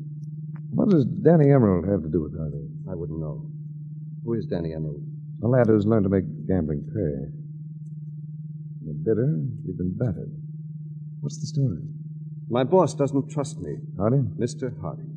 What 0.78 0.90
does 0.90 1.06
Danny 1.06 1.50
Emerald 1.50 1.90
have 1.90 2.04
to 2.04 2.08
do 2.08 2.22
with 2.22 2.38
Hardy? 2.38 2.70
I 2.88 2.94
wouldn't 2.94 3.20
know. 3.20 3.50
Who 4.24 4.34
is 4.34 4.46
Danny 4.46 4.76
Emerald? 4.76 5.02
A 5.44 5.48
lad 5.48 5.66
who's 5.66 5.88
learned 5.88 6.04
to 6.04 6.10
make 6.10 6.46
gambling 6.48 6.86
pay. 6.86 7.34
You're 8.86 8.94
bitter. 8.94 9.42
You've 9.66 9.80
been 9.80 9.98
battered. 9.98 10.30
What's 11.22 11.40
the 11.40 11.48
story? 11.48 11.82
My 12.48 12.64
boss 12.64 12.94
doesn't 12.94 13.32
trust 13.32 13.58
me. 13.58 13.78
Hardy? 13.98 14.18
Mr. 14.38 14.80
Hardy. 14.80 15.10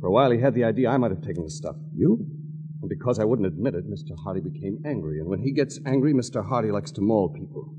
For 0.00 0.06
a 0.06 0.12
while, 0.12 0.30
he 0.30 0.38
had 0.38 0.54
the 0.54 0.62
idea 0.62 0.90
I 0.90 0.96
might 0.96 1.10
have 1.10 1.26
taken 1.26 1.42
the 1.42 1.50
stuff. 1.50 1.74
You? 1.92 2.24
And 2.80 2.88
because 2.88 3.18
I 3.18 3.24
wouldn't 3.24 3.48
admit 3.48 3.74
it, 3.74 3.90
Mr. 3.90 4.16
Hardy 4.22 4.40
became 4.40 4.78
angry. 4.86 5.18
And 5.18 5.26
when 5.28 5.40
he 5.40 5.50
gets 5.50 5.80
angry, 5.86 6.14
Mr. 6.14 6.48
Hardy 6.48 6.70
likes 6.70 6.92
to 6.92 7.00
maul 7.00 7.30
people. 7.30 7.74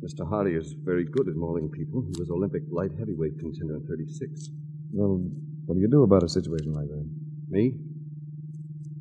Mr. 0.00 0.28
Hardy 0.28 0.54
is 0.54 0.76
very 0.84 1.06
good 1.06 1.26
at 1.26 1.34
mauling 1.34 1.70
people. 1.70 2.06
He 2.06 2.20
was 2.20 2.30
Olympic 2.30 2.62
light 2.70 2.92
heavyweight 2.96 3.40
contender 3.40 3.74
in 3.74 3.86
36. 3.88 4.50
Well, 4.92 5.28
what 5.66 5.74
do 5.76 5.80
you 5.80 5.88
do 5.88 6.02
about 6.02 6.22
a 6.22 6.28
situation 6.28 6.72
like 6.72 6.88
that? 6.88 7.08
Me? 7.48 7.74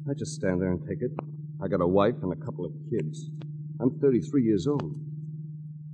I 0.09 0.13
just 0.13 0.33
stand 0.33 0.61
there 0.61 0.71
and 0.71 0.81
take 0.87 1.01
it. 1.01 1.11
I 1.63 1.67
got 1.67 1.81
a 1.81 1.87
wife 1.87 2.15
and 2.23 2.33
a 2.33 2.45
couple 2.45 2.65
of 2.65 2.73
kids. 2.89 3.29
I'm 3.79 3.99
33 3.99 4.43
years 4.43 4.67
old. 4.67 4.95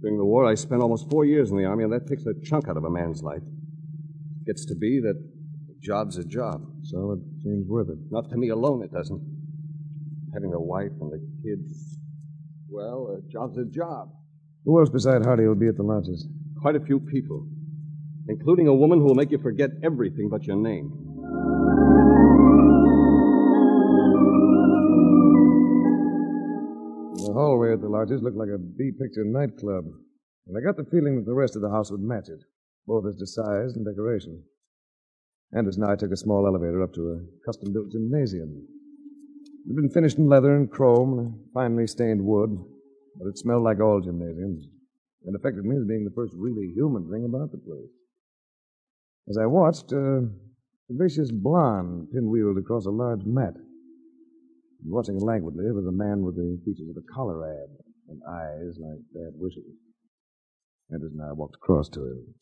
During 0.02 0.18
the 0.18 0.26
war, 0.26 0.46
I 0.46 0.56
spent 0.56 0.82
almost 0.82 1.10
four 1.10 1.26
years 1.26 1.52
in 1.52 1.58
the 1.58 1.66
Army, 1.66 1.84
and 1.84 1.94
that 1.94 2.08
takes 2.08 2.26
a 2.26 2.34
chunk 2.44 2.68
out 2.68 2.78
of 2.78 2.86
a 2.86 2.90
man's 2.90 3.22
life. 3.22 3.42
It 4.42 4.46
gets 4.46 4.66
to 4.66 4.76
be 4.76 5.00
that 5.02 5.16
a 5.16 5.80
job's 5.82 6.18
a 6.18 6.24
job. 6.24 6.66
So 6.84 7.12
it 7.12 7.44
seems 7.44 7.68
worth 7.68 7.90
it. 7.90 7.98
Not 8.10 8.30
to 8.30 8.38
me 8.38 8.50
alone, 8.50 8.84
it 8.84 8.92
doesn't. 8.92 9.22
Having 10.34 10.54
a 10.54 10.60
wife 10.60 10.92
and 11.02 11.12
the 11.12 11.20
kids, 11.44 11.98
well, 12.70 13.18
a 13.18 13.32
job's 13.32 13.58
a 13.58 13.66
job. 13.66 14.10
Who 14.66 14.80
else 14.80 14.90
beside 14.90 15.26
Hardy 15.26 15.46
will 15.46 15.56
be 15.56 15.68
at 15.68 15.78
the 15.78 15.84
lodges? 15.84 16.28
Quite 16.62 16.76
a 16.76 16.80
few 16.80 17.00
people, 17.00 17.48
including 18.30 18.68
a 18.68 18.74
woman 18.74 19.00
who 19.00 19.06
will 19.06 19.16
make 19.16 19.32
you 19.32 19.40
forget 19.40 19.72
everything 19.84 20.30
but 20.30 20.46
your 20.46 20.56
name. 20.56 20.92
The 27.26 27.34
hallway 27.34 27.74
at 27.74 27.82
the 27.82 27.90
lodges 27.90 28.22
looked 28.22 28.38
like 28.38 28.50
a 28.50 28.58
B 28.58 28.92
picture 28.92 29.26
nightclub, 29.26 29.86
and 30.48 30.56
I 30.56 30.62
got 30.62 30.78
the 30.78 30.90
feeling 30.90 31.18
that 31.18 31.26
the 31.26 31.34
rest 31.34 31.56
of 31.56 31.64
the 31.64 31.70
house 31.70 31.92
would 31.92 32.02
match 32.02 32.30
it, 32.30 32.40
both 32.88 33.06
as 33.08 33.16
to 33.18 33.26
size 33.26 33.76
and 33.76 33.86
decoration. 33.86 34.44
Enders 35.58 35.78
and 35.78 35.86
I 35.86 35.96
took 35.96 36.12
a 36.12 36.18
small 36.18 36.46
elevator 36.46 36.84
up 36.84 36.94
to 36.94 37.10
a 37.10 37.46
custom 37.46 37.74
built 37.74 37.92
gymnasium. 37.92 38.68
It 39.66 39.70
had 39.70 39.76
been 39.76 39.90
finished 39.90 40.20
in 40.20 40.30
leather 40.30 40.56
and 40.56 40.70
chrome 40.70 41.20
and 41.20 41.34
finely 41.54 41.88
stained 41.88 42.24
wood, 42.24 42.52
but 43.18 43.28
it 43.28 43.38
smelled 43.40 43.64
like 43.64 43.80
all 43.80 44.00
gymnasiums, 44.00 44.68
and 45.26 45.36
affected 45.36 45.66
me 45.66 45.78
as 45.78 45.88
being 45.88 46.06
the 46.06 46.16
first 46.16 46.34
really 46.38 46.72
human 46.76 47.10
thing 47.10 47.26
about 47.26 47.52
the 47.52 47.58
place. 47.58 47.99
As 49.30 49.38
I 49.38 49.46
watched, 49.46 49.94
uh, 49.94 50.22
a 50.22 50.28
vicious 50.90 51.32
blonde 51.32 52.08
pinwheeled 52.14 52.58
across 52.58 52.88
a 52.88 52.90
large 52.90 53.24
mat. 53.26 53.54
And 53.56 54.92
watching 54.92 55.20
languidly 55.20 55.72
was 55.72 55.86
a 55.86 55.92
man 55.92 56.24
with 56.24 56.36
the 56.36 56.60
features 56.66 56.90
of 56.90 56.98
a 56.98 57.14
Colorad 57.14 57.68
and 58.08 58.22
eyes 58.28 58.80
like 58.80 59.00
bad 59.14 59.34
wishes. 59.36 59.76
Enders 60.92 61.12
and 61.14 61.22
I 61.22 61.34
walked 61.34 61.56
across 61.56 61.90
to 61.90 62.00
him. 62.00 62.34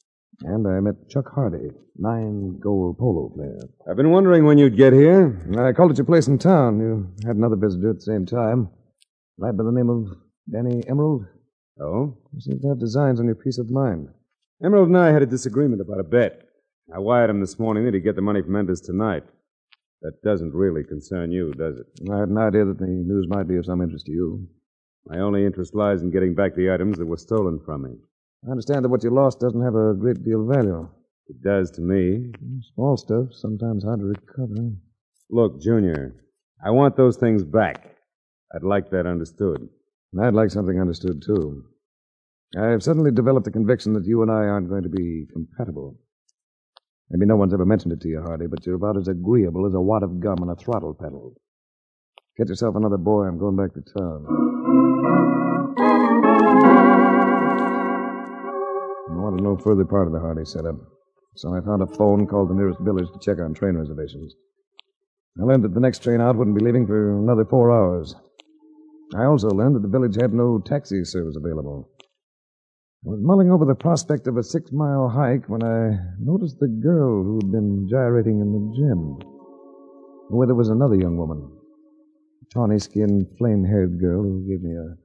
And 0.43 0.65
I 0.65 0.79
met 0.79 1.09
Chuck 1.09 1.25
Hardy, 1.33 1.71
nine 1.97 2.59
goal 2.59 2.95
polo 2.97 3.29
player. 3.35 3.59
I've 3.89 3.97
been 3.97 4.11
wondering 4.11 4.45
when 4.45 4.57
you'd 4.57 4.77
get 4.77 4.93
here. 4.93 5.41
I 5.59 5.73
called 5.73 5.91
at 5.91 5.97
your 5.97 6.05
place 6.05 6.27
in 6.27 6.37
town. 6.37 6.79
You 6.79 7.09
had 7.25 7.35
another 7.35 7.57
visitor 7.57 7.89
at 7.89 7.97
the 7.97 8.01
same 8.01 8.25
time. 8.25 8.69
A 9.39 9.45
lad 9.45 9.57
by 9.57 9.63
the 9.63 9.71
name 9.71 9.89
of 9.89 10.15
Danny 10.49 10.87
Emerald. 10.87 11.25
Oh? 11.81 12.17
You 12.33 12.39
seem 12.39 12.59
to 12.61 12.69
have 12.69 12.79
designs 12.79 13.19
on 13.19 13.25
your 13.25 13.35
peace 13.35 13.57
of 13.57 13.69
mind. 13.69 14.07
Emerald 14.63 14.87
and 14.87 14.97
I 14.97 15.11
had 15.11 15.21
a 15.21 15.25
disagreement 15.25 15.81
about 15.81 15.99
a 15.99 16.03
bet. 16.03 16.46
I 16.93 16.99
wired 16.99 17.29
him 17.29 17.41
this 17.41 17.59
morning 17.59 17.83
that 17.83 17.93
he'd 17.93 18.03
get 18.05 18.15
the 18.15 18.21
money 18.21 18.41
from 18.41 18.55
Enders 18.55 18.79
tonight. 18.79 19.23
That 20.01 20.21
doesn't 20.23 20.53
really 20.53 20.85
concern 20.85 21.31
you, 21.31 21.51
does 21.51 21.77
it? 21.77 22.09
I 22.09 22.19
had 22.19 22.29
an 22.29 22.37
idea 22.37 22.63
that 22.63 22.77
the 22.79 22.87
news 22.87 23.27
might 23.27 23.47
be 23.47 23.57
of 23.57 23.65
some 23.65 23.81
interest 23.81 24.05
to 24.05 24.11
you. 24.13 24.47
My 25.05 25.19
only 25.19 25.45
interest 25.45 25.75
lies 25.75 26.01
in 26.01 26.11
getting 26.11 26.33
back 26.33 26.55
the 26.55 26.71
items 26.71 26.97
that 26.97 27.05
were 27.05 27.17
stolen 27.17 27.59
from 27.65 27.83
me. 27.83 27.95
I 28.47 28.51
understand 28.51 28.85
that 28.85 28.89
what 28.89 29.03
you 29.03 29.09
lost 29.09 29.41
doesn't 29.41 29.61
have 29.61 29.75
a 29.75 29.95
great 29.95 30.23
deal 30.23 30.41
of 30.41 30.55
value. 30.55 30.87
It 31.27 31.41
does 31.43 31.71
to 31.71 31.81
me. 31.81 32.31
Mm, 32.31 32.61
small 32.73 32.95
stuff, 32.95 33.33
sometimes 33.33 33.83
hard 33.83 33.99
to 33.99 34.05
recover. 34.05 34.71
Look, 35.29 35.59
Junior, 35.59 36.15
I 36.65 36.69
want 36.71 36.95
those 36.95 37.17
things 37.17 37.43
back. 37.43 37.97
I'd 38.55 38.63
like 38.63 38.91
that 38.91 39.05
understood. 39.05 39.67
And 40.13 40.25
I'd 40.25 40.33
like 40.33 40.51
something 40.51 40.79
understood, 40.79 41.21
too. 41.21 41.65
I've 42.57 42.81
suddenly 42.81 43.11
developed 43.11 43.43
the 43.43 43.51
conviction 43.51 43.91
that 43.93 44.05
you 44.05 44.21
and 44.21 44.31
I 44.31 44.45
aren't 44.45 44.69
going 44.69 44.83
to 44.83 44.89
be 44.89 45.27
compatible. 45.33 45.99
Maybe 47.09 47.25
no 47.25 47.37
one's 47.37 47.53
ever 47.53 47.65
mentioned 47.65 47.93
it 47.93 48.01
to 48.01 48.09
you, 48.09 48.21
Hardy, 48.21 48.47
but 48.47 48.65
you're 48.65 48.75
about 48.75 48.97
as 48.97 49.07
agreeable 49.07 49.65
as 49.65 49.73
a 49.73 49.79
wad 49.79 50.03
of 50.03 50.19
gum 50.19 50.39
on 50.41 50.49
a 50.49 50.55
throttle 50.55 50.93
pedal. 50.93 51.35
Get 52.37 52.49
yourself 52.49 52.75
another 52.75 52.97
boy. 52.97 53.23
I'm 53.23 53.39
going 53.39 53.55
back 53.55 53.73
to 53.73 53.81
town. 53.81 54.25
I 59.09 59.15
wanted 59.15 59.41
no 59.41 59.57
further 59.57 59.85
part 59.85 60.07
of 60.07 60.13
the 60.13 60.19
Hardy 60.19 60.43
setup, 60.43 60.75
so 61.35 61.55
I 61.55 61.61
found 61.61 61.81
a 61.81 61.87
phone, 61.87 62.27
called 62.27 62.49
the 62.49 62.55
nearest 62.55 62.79
village 62.81 63.07
to 63.13 63.19
check 63.19 63.39
on 63.39 63.53
train 63.53 63.77
reservations. 63.77 64.35
I 65.39 65.43
learned 65.43 65.63
that 65.63 65.73
the 65.73 65.79
next 65.79 66.03
train 66.03 66.19
out 66.19 66.35
wouldn't 66.35 66.57
be 66.57 66.65
leaving 66.65 66.85
for 66.85 67.17
another 67.17 67.45
four 67.45 67.71
hours. 67.71 68.15
I 69.15 69.23
also 69.23 69.47
learned 69.49 69.75
that 69.75 69.81
the 69.81 69.87
village 69.87 70.17
had 70.19 70.33
no 70.33 70.59
taxi 70.59 71.05
service 71.05 71.37
available. 71.37 71.89
I 73.07 73.11
was 73.11 73.21
mulling 73.21 73.49
over 73.49 73.63
the 73.63 73.73
prospect 73.73 74.27
of 74.27 74.35
a 74.35 74.43
six 74.43 74.73
mile 74.73 75.07
hike 75.07 75.47
when 75.47 75.63
I 75.63 75.95
noticed 76.19 76.59
the 76.59 76.67
girl 76.67 77.23
who'd 77.23 77.53
been 77.53 77.87
gyrating 77.89 78.41
in 78.41 78.51
the 78.51 78.75
gym. 78.75 79.15
Where 80.27 80.45
there 80.45 80.59
was 80.59 80.67
another 80.67 80.95
young 80.95 81.15
woman, 81.15 81.49
a 82.41 82.53
tawny 82.53 82.79
skinned, 82.79 83.27
flame 83.37 83.63
haired 83.63 83.97
girl 84.01 84.23
who 84.23 84.45
gave 84.45 84.61
me 84.61 84.75
a 84.75 84.97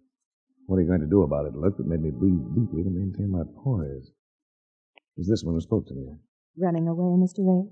what 0.67 0.79
are 0.79 0.81
you 0.81 0.89
going 0.89 1.01
to 1.01 1.07
do 1.07 1.23
about 1.23 1.47
it 1.47 1.55
look 1.55 1.77
that 1.77 1.87
made 1.87 2.03
me 2.03 2.11
breathe 2.11 2.43
deeply 2.57 2.83
to 2.83 2.91
maintain 2.91 3.31
my 3.31 3.45
poise. 3.63 4.11
It 4.97 5.19
was 5.19 5.29
this 5.29 5.45
one 5.45 5.55
who 5.55 5.61
spoke 5.61 5.87
to 5.87 5.95
me. 5.95 6.17
Running 6.59 6.89
away, 6.89 7.15
Mr. 7.23 7.47
Ray? 7.47 7.71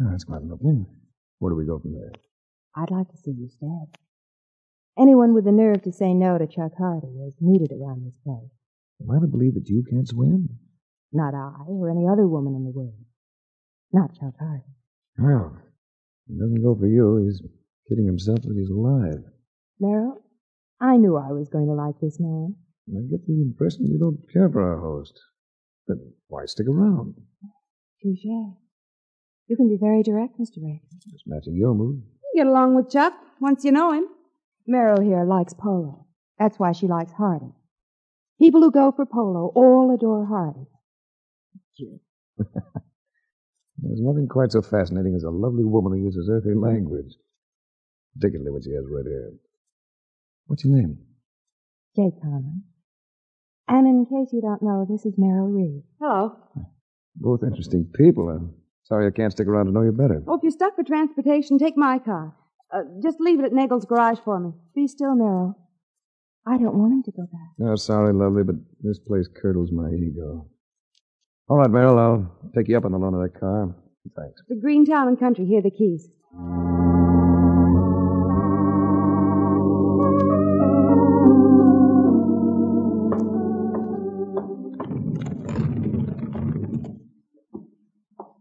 Oh, 0.00 0.10
that's 0.10 0.24
quite 0.24 0.42
an 0.42 0.50
opening. 0.50 0.86
Where 1.38 1.52
do 1.52 1.56
we 1.56 1.66
go 1.66 1.78
from 1.78 1.92
there? 1.92 2.10
I'd 2.74 2.90
like 2.90 3.10
to 3.10 3.16
see 3.16 3.30
you 3.30 3.48
stabbed. 3.48 3.98
Anyone 4.98 5.34
with 5.34 5.44
the 5.44 5.52
nerve 5.52 5.82
to 5.82 5.92
say 5.92 6.14
no 6.14 6.36
to 6.36 6.48
Chuck 6.48 6.72
Hardy 6.76 7.22
is 7.24 7.36
needed 7.40 7.70
around 7.70 8.04
this 8.04 8.18
place. 8.24 8.57
Am 9.00 9.10
I 9.10 9.20
to 9.20 9.26
believe 9.26 9.54
that 9.54 9.68
you 9.68 9.84
can't 9.88 10.08
swim? 10.08 10.58
Not 11.12 11.34
I 11.34 11.64
or 11.66 11.90
any 11.90 12.06
other 12.06 12.26
woman 12.26 12.54
in 12.54 12.64
the 12.64 12.70
world. 12.70 12.94
Not 13.92 14.14
Chuck 14.18 14.34
Hardy. 14.38 14.64
Well, 15.18 15.56
it 16.28 16.38
doesn't 16.38 16.62
go 16.62 16.76
for 16.76 16.86
you. 16.86 17.24
He's 17.24 17.40
kidding 17.88 18.06
himself 18.06 18.42
that 18.42 18.56
he's 18.56 18.70
alive. 18.70 19.24
Merrill, 19.80 20.22
I 20.80 20.96
knew 20.96 21.16
I 21.16 21.32
was 21.32 21.48
going 21.48 21.66
to 21.66 21.72
like 21.72 21.94
this 22.00 22.18
man. 22.20 22.56
I 22.90 23.00
get 23.10 23.26
the 23.26 23.40
impression 23.42 23.86
you 23.86 23.98
don't 23.98 24.20
care 24.32 24.48
for 24.50 24.62
our 24.62 24.80
host. 24.80 25.18
Then 25.86 26.12
why 26.28 26.44
stick 26.46 26.66
around? 26.68 27.14
Touche. 28.02 28.24
You 28.24 29.56
can 29.56 29.68
be 29.68 29.78
very 29.80 30.02
direct, 30.02 30.38
Mr. 30.38 30.62
Ray. 30.62 30.82
Just 31.10 31.24
matching 31.26 31.56
your 31.56 31.74
mood. 31.74 32.02
You 32.34 32.44
get 32.44 32.46
along 32.46 32.74
with 32.74 32.90
Chuck 32.90 33.14
once 33.40 33.64
you 33.64 33.72
know 33.72 33.92
him. 33.92 34.06
Merrill 34.66 35.00
here 35.00 35.24
likes 35.24 35.54
polo. 35.54 36.06
That's 36.38 36.58
why 36.58 36.72
she 36.72 36.86
likes 36.86 37.12
Hardy. 37.12 37.52
People 38.40 38.60
who 38.62 38.70
go 38.70 38.92
for 38.94 39.04
polo 39.04 39.50
all 39.54 39.92
adore 39.94 40.26
Hardy. 40.26 40.66
There's 43.78 44.00
nothing 44.00 44.28
quite 44.28 44.52
so 44.52 44.62
fascinating 44.62 45.14
as 45.14 45.22
a 45.24 45.30
lovely 45.30 45.64
woman 45.64 45.92
who 45.92 46.04
uses 46.04 46.28
earthly 46.30 46.54
language. 46.54 47.14
Particularly 48.14 48.50
when 48.50 48.62
she 48.62 48.72
has 48.72 48.84
red 48.90 49.06
hair. 49.06 49.30
What's 50.46 50.64
your 50.64 50.76
name? 50.76 50.98
Jay 51.94 52.10
Conlon. 52.22 52.62
And 53.68 53.86
in 53.86 54.06
case 54.06 54.32
you 54.32 54.40
don't 54.40 54.62
know, 54.62 54.86
this 54.88 55.04
is 55.04 55.14
Merrill 55.18 55.48
Reed. 55.48 55.82
Hello. 56.00 56.36
Both 57.16 57.42
interesting 57.42 57.90
people. 57.94 58.28
I'm 58.28 58.54
sorry 58.84 59.06
I 59.06 59.10
can't 59.10 59.32
stick 59.32 59.46
around 59.46 59.66
to 59.66 59.72
know 59.72 59.82
you 59.82 59.92
better. 59.92 60.22
Oh, 60.26 60.36
if 60.36 60.42
you're 60.42 60.52
stuck 60.52 60.74
for 60.74 60.82
transportation, 60.82 61.58
take 61.58 61.76
my 61.76 61.98
car. 61.98 62.34
Uh, 62.72 62.82
just 63.02 63.20
leave 63.20 63.38
it 63.38 63.44
at 63.44 63.52
Nagel's 63.52 63.84
garage 63.84 64.18
for 64.24 64.40
me. 64.40 64.52
Be 64.74 64.86
still, 64.86 65.14
Merrill. 65.14 65.56
I 66.46 66.56
don't 66.56 66.76
want 66.78 66.92
him 66.92 67.02
to 67.04 67.12
go 67.12 67.22
back. 67.24 67.50
No, 67.58 67.76
sorry, 67.76 68.12
lovely, 68.12 68.42
but 68.42 68.56
this 68.80 68.98
place 68.98 69.28
curdles 69.28 69.70
my 69.70 69.90
ego. 69.90 70.48
All 71.48 71.58
right, 71.58 71.70
Merrill, 71.70 71.98
I'll 71.98 72.50
take 72.54 72.68
you 72.68 72.76
up 72.76 72.84
on 72.84 72.92
the 72.92 72.98
loan 72.98 73.14
of 73.14 73.22
that 73.22 73.38
car. 73.38 73.74
Thanks. 74.16 74.42
The 74.48 74.56
Green 74.56 74.86
Town 74.86 75.08
and 75.08 75.18
Country. 75.18 75.44
Here 75.44 75.58
are 75.58 75.62
the 75.62 75.70
keys. 75.70 76.08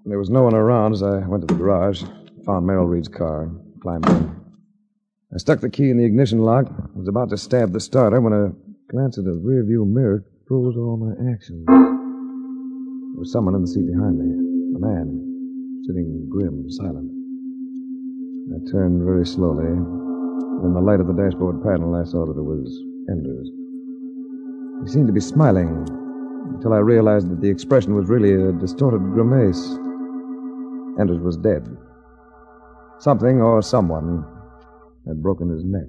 There 0.06 0.18
was 0.18 0.30
no 0.30 0.44
one 0.44 0.56
around 0.56 0.94
as 0.94 1.04
I 1.04 1.20
went 1.28 1.46
to 1.46 1.54
the 1.54 1.60
garage, 1.60 2.04
found 2.46 2.66
Merrill 2.66 2.88
Reed's 2.88 3.10
car, 3.10 3.44
and 3.44 3.82
climbed 3.82 4.08
in. 4.10 4.47
I 5.34 5.38
stuck 5.40 5.60
the 5.60 5.70
key 5.70 5.90
in 5.90 5.98
the 5.98 6.06
ignition 6.06 6.40
lock, 6.40 6.72
was 6.96 7.10
about 7.10 7.30
to 7.32 7.38
stab 7.38 7.74
the 7.74 7.82
starter 7.82 8.22
when 8.22 8.32
a 8.32 8.54
glance 8.90 9.18
at 9.18 9.26
the 9.26 9.32
rearview 9.32 9.86
mirror 9.86 10.24
froze 10.48 10.78
all 10.78 10.96
my 10.96 11.12
actions. 11.34 11.66
There 11.68 13.20
was 13.20 13.34
someone 13.34 13.54
in 13.54 13.62
the 13.62 13.68
seat 13.68 13.86
behind 13.88 14.18
me, 14.18 14.24
a 14.24 14.80
man, 14.80 15.84
sitting 15.86 16.30
grim, 16.32 16.72
silent. 16.72 17.12
I 18.56 18.72
turned 18.72 19.04
very 19.04 19.26
slowly. 19.26 19.68
In 19.68 20.74
the 20.74 20.80
light 20.80 21.02
of 21.02 21.08
the 21.08 21.14
dashboard 21.14 21.62
panel, 21.62 21.94
I 21.94 22.06
saw 22.06 22.26
that 22.26 22.40
it 22.40 22.42
was 22.42 22.72
Enders. 23.10 23.52
He 24.86 24.94
seemed 24.94 25.08
to 25.08 25.14
be 25.14 25.20
smiling 25.20 25.86
until 26.56 26.72
I 26.72 26.80
realized 26.80 27.30
that 27.30 27.42
the 27.42 27.50
expression 27.50 27.96
was 27.96 28.08
really 28.08 28.32
a 28.32 28.54
distorted 28.54 29.02
grimace. 29.12 29.78
Enders 30.98 31.20
was 31.20 31.36
dead. 31.36 31.68
Something 33.00 33.42
or 33.42 33.62
someone 33.62 34.24
had 35.08 35.22
broken 35.22 35.50
his 35.50 35.64
neck. 35.64 35.88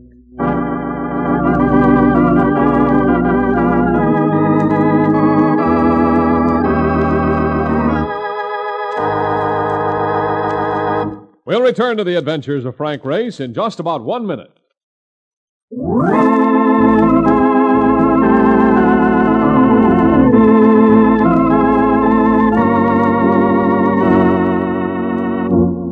We'll 11.45 11.63
return 11.63 11.97
to 11.97 12.05
the 12.05 12.17
adventures 12.17 12.65
of 12.65 12.77
Frank 12.77 13.05
Race 13.05 13.41
in 13.41 13.55
just 13.55 13.81
about 13.81 14.05
one 14.05 14.27
minute. 14.27 14.53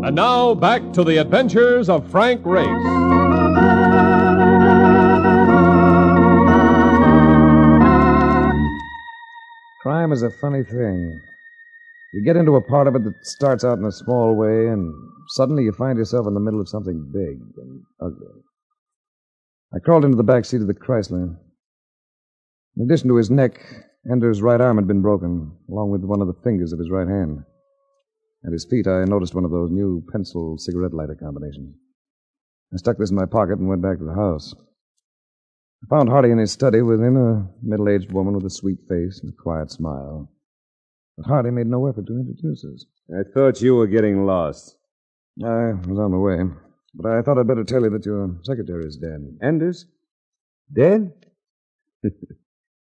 And 0.06 0.14
now 0.14 0.54
back 0.54 0.92
to 0.92 1.02
the 1.02 1.16
adventures 1.16 1.88
of 1.88 2.08
Frank 2.12 2.40
Race. 2.46 2.64
Crime 9.82 10.12
is 10.12 10.22
a 10.22 10.30
funny 10.40 10.62
thing. 10.62 11.20
You 12.14 12.24
get 12.24 12.36
into 12.36 12.54
a 12.54 12.62
part 12.62 12.86
of 12.86 12.94
it 12.94 13.02
that 13.02 13.14
starts 13.22 13.64
out 13.64 13.78
in 13.78 13.84
a 13.84 13.90
small 13.90 14.36
way, 14.36 14.68
and 14.68 14.94
suddenly 15.30 15.64
you 15.64 15.72
find 15.72 15.98
yourself 15.98 16.28
in 16.28 16.34
the 16.34 16.40
middle 16.40 16.60
of 16.60 16.68
something 16.68 17.10
big 17.12 17.40
and 17.58 17.82
ugly. 18.00 18.28
I 19.74 19.80
crawled 19.80 20.04
into 20.04 20.16
the 20.16 20.22
back 20.22 20.44
seat 20.44 20.60
of 20.60 20.68
the 20.68 20.74
Chrysler. 20.74 21.36
In 22.76 22.84
addition 22.84 23.08
to 23.08 23.16
his 23.16 23.28
neck, 23.28 23.58
Ender's 24.08 24.40
right 24.40 24.60
arm 24.60 24.76
had 24.76 24.86
been 24.86 25.02
broken, 25.02 25.50
along 25.68 25.90
with 25.90 26.04
one 26.04 26.20
of 26.20 26.28
the 26.28 26.40
fingers 26.44 26.72
of 26.72 26.78
his 26.78 26.92
right 26.92 27.08
hand. 27.08 27.42
At 28.46 28.52
his 28.52 28.64
feet, 28.64 28.86
I 28.86 29.04
noticed 29.04 29.34
one 29.34 29.44
of 29.44 29.50
those 29.50 29.72
new 29.72 30.04
pencil 30.12 30.56
cigarette 30.56 30.94
lighter 30.94 31.16
combinations. 31.16 31.74
I 32.72 32.76
stuck 32.76 32.96
this 32.96 33.10
in 33.10 33.16
my 33.16 33.26
pocket 33.26 33.58
and 33.58 33.68
went 33.68 33.82
back 33.82 33.98
to 33.98 34.04
the 34.04 34.14
house. 34.14 34.54
I 35.82 35.86
found 35.88 36.08
Hardy 36.08 36.30
in 36.30 36.38
his 36.38 36.52
study 36.52 36.80
with 36.80 37.00
him, 37.00 37.16
a 37.16 37.48
middle 37.60 37.88
aged 37.88 38.12
woman 38.12 38.34
with 38.34 38.44
a 38.44 38.50
sweet 38.50 38.78
face 38.88 39.20
and 39.20 39.32
a 39.32 39.36
quiet 39.36 39.72
smile. 39.72 40.30
But 41.16 41.26
Hardy 41.26 41.50
made 41.50 41.66
no 41.66 41.86
effort 41.88 42.06
to 42.06 42.12
introduce 42.12 42.64
us. 42.64 42.86
I 43.10 43.22
thought 43.34 43.60
you 43.60 43.74
were 43.74 43.88
getting 43.88 44.26
lost. 44.26 44.76
I 45.44 45.72
was 45.86 45.98
on 45.98 46.12
the 46.12 46.18
way, 46.18 46.38
but 46.94 47.10
I 47.10 47.22
thought 47.22 47.38
I'd 47.38 47.48
better 47.48 47.64
tell 47.64 47.82
you 47.82 47.90
that 47.90 48.06
your 48.06 48.36
secretary 48.44 48.86
is 48.86 48.96
dead. 48.96 49.38
Enders? 49.42 49.86
Dead? 50.72 51.12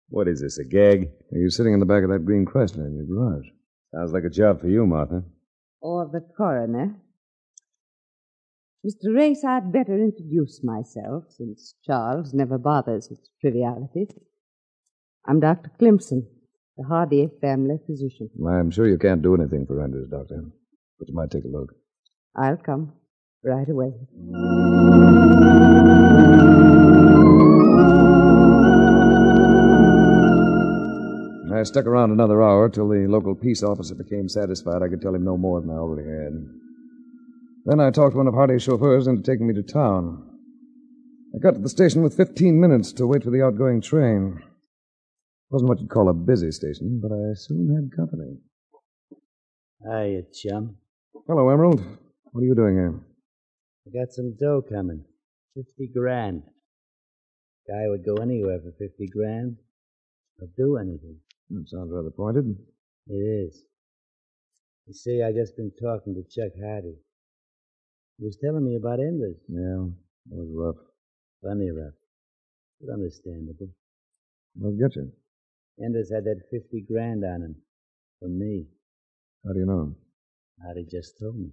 what 0.09 0.29
is 0.29 0.43
this, 0.43 0.59
a 0.59 0.65
gag? 0.65 1.09
He's 1.33 1.57
sitting 1.57 1.73
in 1.73 1.81
the 1.81 1.87
back 1.87 2.05
of 2.05 2.11
that 2.11 2.27
green 2.27 2.45
Chrysler 2.45 2.87
in 2.87 2.97
your 2.97 3.07
garage. 3.07 3.47
Sounds 3.95 4.13
like 4.13 4.25
a 4.25 4.31
job 4.31 4.61
for 4.61 4.69
you, 4.69 4.87
Martha. 4.87 5.25
Or 5.85 6.09
the 6.11 6.23
coroner. 6.35 6.97
Mr. 8.87 9.15
Race, 9.15 9.45
I'd 9.45 9.71
better 9.71 9.93
introduce 10.03 10.65
myself, 10.65 11.25
since 11.29 11.75
Charles 11.85 12.33
never 12.33 12.57
bothers 12.57 13.11
with 13.11 13.21
trivialities. 13.43 14.15
I'm 15.29 15.41
Dr. 15.41 15.71
Clemson, 15.79 16.23
the 16.79 16.85
Hardy 16.85 17.29
family 17.39 17.81
physician. 17.87 18.31
I'm 18.49 18.71
sure 18.71 18.89
you 18.89 18.97
can't 18.97 19.21
do 19.21 19.35
anything 19.35 19.67
for 19.67 19.83
Enders, 19.85 20.09
Doctor, 20.09 20.45
but 20.99 21.07
you 21.07 21.15
might 21.15 21.31
take 21.31 21.45
a 21.45 21.49
look. 21.49 21.75
I'll 22.35 22.57
come 22.57 22.95
right 23.43 23.69
away. 23.69 23.93
Stuck 31.65 31.87
around 31.87 32.13
another 32.13 32.43
hour 32.43 32.69
till 32.69 32.89
the 32.89 33.07
local 33.07 33.35
peace 33.35 33.63
officer 33.63 33.95
became 33.95 34.29
satisfied 34.29 34.83
I 34.83 34.89
could 34.89 35.03
tell 35.03 35.15
him 35.15 35.25
no 35.25 35.37
more 35.37 35.61
than 35.61 35.71
I 35.71 35.75
already 35.75 36.09
had. 36.09 36.47
Then 37.67 37.81
I 37.81 37.91
talked 37.91 38.15
one 38.15 38.27
of 38.27 38.35
Hardy's 38.35 38.63
chauffeurs 38.63 39.07
into 39.07 39.23
taking 39.23 39.47
me 39.47 39.55
to 39.55 39.63
town. 39.63 40.23
I 41.35 41.39
got 41.39 41.55
to 41.55 41.61
the 41.61 41.69
station 41.69 42.03
with 42.03 42.17
15 42.17 42.61
minutes 42.61 42.93
to 42.93 43.07
wait 43.07 43.25
for 43.25 43.31
the 43.31 43.43
outgoing 43.43 43.81
train. 43.81 44.39
It 44.41 45.51
wasn't 45.51 45.69
what 45.69 45.81
you'd 45.81 45.91
call 45.91 46.09
a 46.09 46.15
busy 46.15 46.53
station, 46.53 47.01
but 47.03 47.11
I 47.13 47.35
soon 47.35 47.75
had 47.75 47.97
company. 47.97 48.37
Hiya, 49.83 50.23
chum. 50.33 50.77
Hello, 51.27 51.49
Emerald. 51.49 51.81
What 52.33 52.43
are 52.43 52.47
you 52.47 52.55
doing 52.55 52.75
here? 52.75 52.95
I 53.87 53.99
got 53.99 54.13
some 54.13 54.37
dough 54.39 54.63
coming. 54.63 55.05
Fifty 55.55 55.89
grand. 55.93 56.43
Guy 57.69 57.85
would 57.87 58.05
go 58.05 58.17
anywhere 58.17 58.59
for 58.61 58.73
fifty 58.79 59.07
grand. 59.07 59.57
I'll 60.41 60.49
do 60.57 60.77
anything. 60.77 61.19
That 61.55 61.69
sounds 61.69 61.93
rather 61.93 62.11
pointed. 62.11 62.57
It 63.07 63.15
is. 63.15 63.63
You 64.89 64.93
see, 64.93 65.23
I 65.23 65.31
just 65.31 65.57
been 65.57 65.71
talking 65.81 66.15
to 66.15 66.23
Chuck 66.25 66.53
Hardy. 66.61 66.97
He 68.19 68.25
was 68.25 68.37
telling 68.43 68.65
me 68.65 68.75
about 68.75 68.99
Enders. 68.99 69.37
Yeah, 69.49 69.87
that 70.31 70.37
was 70.37 70.51
rough. 70.53 70.85
Funny 71.43 71.71
rough. 71.71 71.95
But 72.81 72.93
understandable. 72.93 73.69
I'll 74.65 74.73
get 74.73 74.97
you. 74.97 75.13
Enders 75.83 76.11
had 76.11 76.25
that 76.25 76.43
fifty 76.51 76.81
grand 76.81 77.25
on 77.25 77.43
him. 77.43 77.57
From 78.19 78.37
me. 78.37 78.67
How 79.45 79.53
do 79.53 79.61
you 79.61 79.67
know? 79.67 79.95
Hardy 80.61 80.87
just 80.91 81.21
told 81.21 81.37
me. 81.37 81.51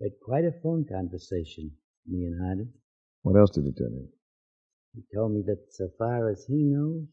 We 0.00 0.06
had 0.06 0.18
quite 0.24 0.44
a 0.44 0.52
phone 0.60 0.84
conversation, 0.90 1.70
me 2.06 2.24
and 2.24 2.40
Hardy. 2.40 2.66
What 3.22 3.38
else 3.38 3.50
did 3.50 3.64
he 3.64 3.72
tell 3.72 3.90
you? 3.90 4.08
He 4.94 5.02
told 5.14 5.32
me 5.32 5.42
that 5.46 5.72
so 5.72 5.88
far 5.98 6.30
as 6.30 6.44
he 6.46 6.64
knows, 6.64 7.06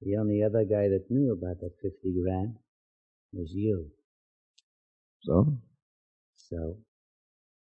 the 0.00 0.16
only 0.16 0.42
other 0.42 0.64
guy 0.64 0.88
that 0.88 1.10
knew 1.10 1.32
about 1.32 1.60
that 1.60 1.76
fifty 1.82 2.14
grand 2.22 2.56
was 3.32 3.50
you. 3.52 3.90
So? 5.22 5.58
So, 6.36 6.76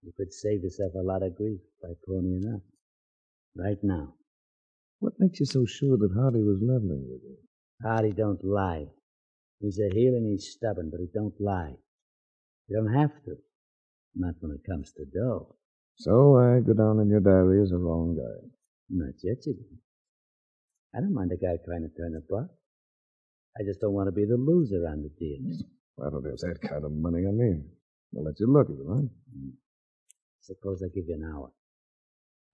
you 0.03 0.12
could 0.16 0.33
save 0.33 0.62
yourself 0.62 0.93
a 0.95 1.03
lot 1.03 1.23
of 1.23 1.37
grief 1.37 1.61
by 1.83 1.90
ponying 2.09 2.55
up. 2.55 2.62
Right 3.57 3.79
now. 3.83 4.14
What 5.01 5.14
makes 5.19 5.40
you 5.40 5.47
so 5.47 5.66
sure 5.66 5.97
that 5.97 6.14
Hardy 6.14 6.43
was 6.43 6.61
leveling 6.62 7.07
with 7.11 7.23
you? 7.23 7.37
Hardy 7.83 8.12
don't 8.12 8.43
lie. 8.45 8.87
He's 9.61 9.79
a 9.79 9.93
heel 9.95 10.14
and 10.14 10.27
he's 10.27 10.53
stubborn, 10.53 10.90
but 10.90 11.01
he 11.01 11.09
don't 11.12 11.38
lie. 11.40 11.75
You 12.69 12.77
don't 12.77 12.95
have 12.95 13.12
to. 13.25 13.37
Not 14.14 14.35
when 14.40 14.53
it 14.53 14.71
comes 14.71 14.93
to 14.93 15.05
dough. 15.05 15.57
So 15.97 16.37
I 16.37 16.61
go 16.61 16.73
down 16.73 17.01
in 17.01 17.11
your 17.11 17.21
diary 17.21 17.62
as 17.62 17.73
a 17.73 17.77
wrong 17.77 18.16
guy. 18.16 18.49
Not 18.88 19.14
yet, 19.23 19.45
you 19.47 19.55
don't. 19.55 19.81
I 20.94 21.00
don't 21.00 21.14
mind 21.14 21.31
a 21.33 21.37
guy 21.37 21.57
trying 21.64 21.83
to 21.83 21.96
turn 21.96 22.16
a 22.16 22.20
buck. 22.20 22.50
I 23.59 23.62
just 23.64 23.81
don't 23.81 23.94
want 23.94 24.09
to 24.09 24.12
be 24.12 24.24
the 24.24 24.37
loser 24.37 24.87
on 24.87 25.03
the 25.03 25.11
deal. 25.18 25.38
I 26.05 26.11
don't 26.11 26.24
have 26.24 26.38
that 26.38 26.61
kind 26.68 26.85
of 26.85 26.92
money 26.92 27.26
on 27.26 27.38
me. 27.38 27.62
I'll 28.16 28.24
let 28.24 28.40
you 28.40 28.50
look 28.50 28.68
at 28.68 28.76
it, 28.76 28.87
huh? 28.88 29.03
Mm. 29.37 29.53
Suppose 30.40 30.83
I 30.83 30.88
give 30.88 31.07
you 31.07 31.14
an 31.14 31.31
hour. 31.33 31.50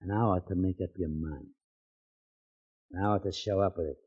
An 0.02 0.10
hour 0.10 0.42
to 0.48 0.54
make 0.54 0.80
up 0.82 0.90
your 0.96 1.08
mind. 1.08 1.46
An 2.92 3.02
hour 3.02 3.18
to 3.20 3.32
show 3.32 3.60
up 3.60 3.78
with 3.78 3.88
it. 3.88 3.98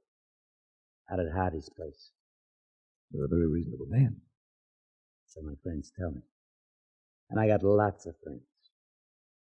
Out 1.11 1.19
at 1.19 1.31
Hardy's 1.33 1.69
place. 1.69 2.11
You're 3.11 3.25
a 3.25 3.29
very 3.29 3.47
reasonable 3.47 3.87
man. 3.89 4.17
So 5.27 5.41
my 5.41 5.53
friends 5.63 5.91
tell 5.97 6.11
me. 6.11 6.21
And 7.31 7.39
I 7.39 7.47
got 7.47 7.63
lots 7.63 8.05
of 8.05 8.15
friends. 8.23 8.41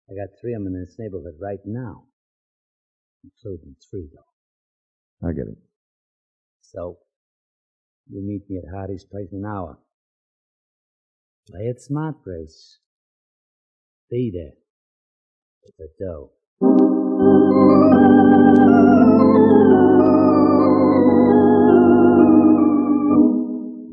I 0.09 0.13
got 0.13 0.39
three 0.39 0.53
of 0.53 0.63
them 0.63 0.73
in 0.73 0.79
this 0.79 0.95
neighborhood 0.97 1.35
right 1.39 1.59
now. 1.65 2.03
Including 3.23 3.75
three, 3.89 4.07
though. 4.13 4.23
I 5.23 5.33
get 5.33 5.47
it. 5.47 5.57
So, 6.61 6.97
you 8.09 8.21
meet 8.21 8.49
me 8.49 8.57
at 8.57 8.73
Hardy's 8.73 9.03
place 9.03 9.27
in 9.31 9.39
an 9.39 9.45
hour. 9.45 9.77
Play 11.49 11.67
it 11.67 11.81
smart, 11.81 12.23
Grace. 12.23 12.79
Be 14.09 14.31
there. 14.33 14.53
With 15.63 15.75
the 15.77 15.89
dough. 15.99 16.31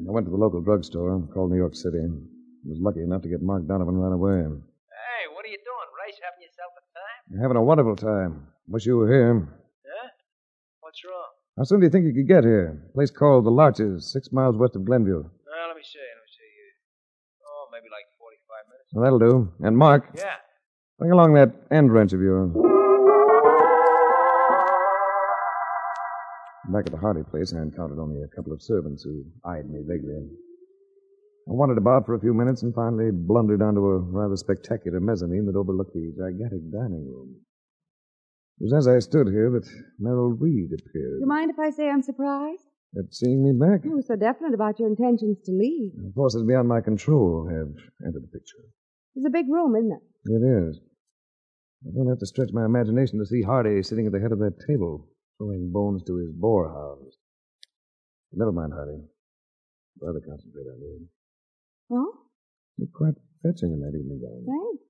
I 0.07 0.13
went 0.13 0.27
to 0.27 0.31
the 0.31 0.37
local 0.37 0.61
drugstore, 0.61 1.21
called 1.35 1.51
New 1.51 1.57
York 1.57 1.75
City. 1.75 1.99
And 1.99 2.29
was 2.65 2.79
lucky 2.81 3.01
enough 3.03 3.23
to 3.23 3.29
get 3.29 3.43
Mark 3.43 3.67
Donovan 3.67 3.97
right 3.97 4.13
away. 4.13 4.43
Hey, 4.43 5.23
what 5.35 5.45
are 5.45 5.49
you 5.49 5.59
doing, 5.59 5.89
Race? 6.07 6.19
Having 6.23 6.43
yourself 6.43 6.73
a 6.77 6.83
time? 6.95 7.23
You're 7.31 7.43
having 7.43 7.57
a 7.57 7.63
wonderful 7.63 7.97
time. 7.97 8.47
Wish 8.69 8.87
you 8.87 8.97
were 8.97 9.09
here. 9.13 9.49
What's 10.97 11.13
wrong? 11.13 11.29
How 11.59 11.65
soon 11.65 11.81
do 11.81 11.85
you 11.87 11.91
think 11.91 12.07
you 12.07 12.15
could 12.15 12.27
get 12.27 12.45
here? 12.45 12.81
A 12.89 12.93
place 12.95 13.11
called 13.11 13.45
The 13.45 13.51
Larches, 13.51 14.11
six 14.11 14.33
miles 14.33 14.57
west 14.57 14.77
of 14.77 14.87
Glenview. 14.87 15.19
Uh, 15.21 15.69
let 15.69 15.77
me 15.77 15.83
see. 15.85 16.01
Let 16.01 16.25
me 16.25 16.33
see. 16.33 16.53
Oh, 17.45 17.69
maybe 17.71 17.93
like 17.93 18.09
45 18.17 18.65
minutes. 18.73 18.89
Well, 18.95 19.05
that'll 19.05 19.19
do. 19.21 19.53
And 19.61 19.77
Mark, 19.77 20.09
Yeah. 20.17 20.37
bring 20.99 21.13
along 21.13 21.35
that 21.35 21.53
end 21.71 21.93
wrench 21.93 22.15
of 22.15 22.23
yours. 22.23 22.49
Back 26.73 26.87
at 26.87 26.93
the 26.93 26.99
Hardy 26.99 27.25
place, 27.25 27.53
I 27.53 27.61
encountered 27.61 27.99
only 28.01 28.23
a 28.23 28.29
couple 28.35 28.55
of 28.55 28.63
servants 28.63 29.03
who 29.05 29.23
eyed 29.45 29.69
me 29.69 29.83
vaguely. 29.87 30.17
I 31.47 31.53
wandered 31.53 31.77
about 31.79 32.07
for 32.07 32.15
a 32.15 32.21
few 32.21 32.33
minutes 32.33 32.63
and 32.63 32.75
finally 32.75 33.11
blundered 33.13 33.61
onto 33.61 33.85
a 33.85 33.99
rather 33.99 34.37
spectacular 34.37 34.99
mezzanine 35.01 35.45
that 35.45 35.57
overlooked 35.57 35.93
the 35.93 36.15
gigantic 36.17 36.73
dining 36.73 37.05
room. 37.07 37.37
It 38.59 38.65
was 38.65 38.73
as 38.75 38.89
I 38.89 38.99
stood 39.01 39.29
here 39.29 39.51
that 39.51 39.69
Merrill 39.99 40.31
Reed 40.33 40.71
appeared. 40.73 41.17
Do 41.17 41.21
You 41.21 41.27
mind 41.27 41.51
if 41.51 41.59
I 41.59 41.71
say 41.71 41.89
I'm 41.91 42.03
surprised? 42.03 42.63
At 42.97 43.13
seeing 43.15 43.45
me 43.45 43.53
back, 43.53 43.85
You 43.85 43.97
were 43.97 44.03
so 44.03 44.17
definite 44.17 44.55
about 44.55 44.79
your 44.79 44.89
intentions 44.89 45.37
to 45.45 45.53
leave. 45.53 45.93
forces 46.15 46.43
beyond 46.45 46.67
my 46.69 46.81
control 46.81 47.47
have 47.51 47.69
entered 48.07 48.23
the 48.23 48.29
picture. 48.33 48.65
It's 49.15 49.27
a 49.27 49.31
big 49.31 49.49
room, 49.51 49.77
isn't 49.77 49.93
it? 49.93 50.03
It 50.33 50.43
is. 50.69 50.81
I 51.87 51.91
don't 51.95 52.09
have 52.09 52.19
to 52.21 52.27
stretch 52.27 52.51
my 52.53 52.65
imagination 52.65 53.19
to 53.19 53.27
see 53.27 53.43
Hardy 53.43 53.83
sitting 53.83 54.07
at 54.07 54.13
the 54.13 54.21
head 54.21 54.33
of 54.33 54.39
that 54.39 54.57
table, 54.67 55.07
throwing 55.39 55.71
bones 55.71 56.03
to 56.05 56.17
his 56.17 56.33
boar 56.33 56.69
hounds. 56.73 57.19
Never 58.33 58.53
mind, 58.53 58.73
Hardy. 58.73 59.03
Rather 60.01 60.21
concentrate 60.21 60.67
on 60.73 60.81
you. 60.81 61.09
Oh, 61.93 62.13
You're 62.79 62.89
quite 62.95 63.15
fetching 63.43 63.73
in 63.73 63.81
that 63.81 63.97
evening 63.97 64.21
gown. 64.21 64.45
thanks. 64.47 64.85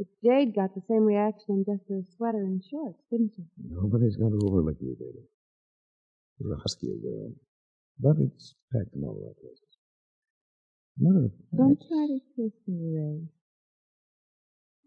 But 0.00 0.08
Jade 0.24 0.54
got 0.54 0.74
the 0.74 0.80
same 0.88 1.04
reaction 1.04 1.60
in 1.60 1.64
just 1.68 1.84
a 1.90 2.00
sweater 2.16 2.40
and 2.40 2.64
shorts, 2.64 3.04
didn't 3.10 3.32
she? 3.36 3.44
Nobody's 3.68 4.16
going 4.16 4.32
to 4.32 4.40
overlook 4.48 4.80
you, 4.80 4.96
baby. 4.98 5.28
You're 6.38 6.56
a 6.56 6.58
husky 6.58 6.88
girl. 6.88 7.36
But 8.00 8.16
it's 8.16 8.54
packed 8.72 8.96
in 8.96 9.04
all 9.04 9.12
the 9.12 9.26
right 9.28 9.36
places. 9.36 9.76
Matter 10.96 11.26
of 11.26 11.32
fact, 11.32 11.52
Don't 11.52 11.80
try 11.84 12.06
to 12.08 12.18
kiss 12.32 12.56
me, 12.66 12.96
Ray. 12.96 13.28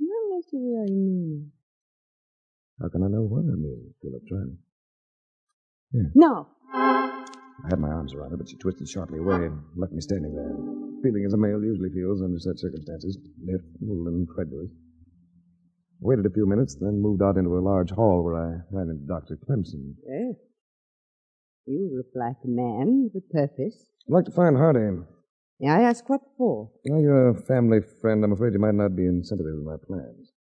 Not 0.01 0.17
unless 0.25 0.49
you 0.51 0.65
really 0.65 0.97
mean 0.97 1.51
how 2.81 2.89
can 2.89 3.03
I 3.03 3.07
know 3.07 3.21
what 3.21 3.45
I 3.45 3.55
mean 3.55 3.93
I've 4.03 4.27
tried? 4.27 4.49
it. 5.93 6.11
No. 6.15 6.47
I 6.73 7.69
had 7.69 7.79
my 7.79 7.89
arms 7.89 8.15
around 8.15 8.31
her, 8.31 8.37
but 8.37 8.49
she 8.49 8.57
twisted 8.57 8.89
sharply 8.89 9.19
away 9.19 9.45
and 9.45 9.61
left 9.75 9.93
me 9.93 10.01
standing 10.01 10.33
there, 10.33 10.57
feeling 11.03 11.23
as 11.23 11.33
a 11.33 11.37
male 11.37 11.63
usually 11.63 11.91
feels 11.91 12.23
under 12.23 12.39
such 12.39 12.57
circumstances, 12.57 13.13
stiff, 13.13 13.61
a 13.61 13.85
little 13.85 14.07
incredulous. 14.07 14.71
Waited 16.03 16.25
a 16.25 16.29
few 16.29 16.45
minutes, 16.45 16.75
then 16.75 17.01
moved 17.01 17.21
out 17.21 17.37
into 17.37 17.57
a 17.57 17.63
large 17.63 17.91
hall 17.91 18.23
where 18.25 18.35
I 18.35 18.59
ran 18.71 18.89
into 18.89 19.07
Dr. 19.07 19.37
Clemson. 19.37 19.95
Yes. 20.05 20.35
You 21.65 21.91
look 21.95 22.07
like 22.13 22.35
a 22.43 22.47
man 22.49 23.09
with 23.13 23.23
a 23.23 23.33
purpose. 23.33 23.85
I'd 24.09 24.13
like 24.13 24.25
to 24.25 24.31
find 24.31 24.57
Hardy. 24.57 24.99
May 25.61 25.69
I 25.69 25.83
ask 25.83 26.09
what 26.09 26.19
for? 26.37 26.69
Well, 26.89 27.01
you're 27.01 27.29
a 27.29 27.41
family 27.41 27.79
friend. 28.01 28.21
I'm 28.21 28.33
afraid 28.33 28.51
you 28.51 28.59
might 28.59 28.75
not 28.75 28.97
be 28.97 29.05
in 29.05 29.23
sympathy 29.23 29.51
with 29.53 29.63
my 29.63 29.77
plans. 29.87 30.33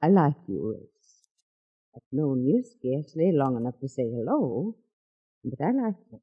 I 0.00 0.08
like 0.10 0.36
you, 0.46 0.76
Race. 0.78 1.28
I've 1.96 2.02
known 2.12 2.44
you 2.46 2.62
scarcely 2.62 3.32
long 3.34 3.56
enough 3.56 3.80
to 3.80 3.88
say 3.88 4.04
hello, 4.04 4.76
but 5.42 5.60
I 5.60 5.72
like 5.72 5.96
you. 6.12 6.20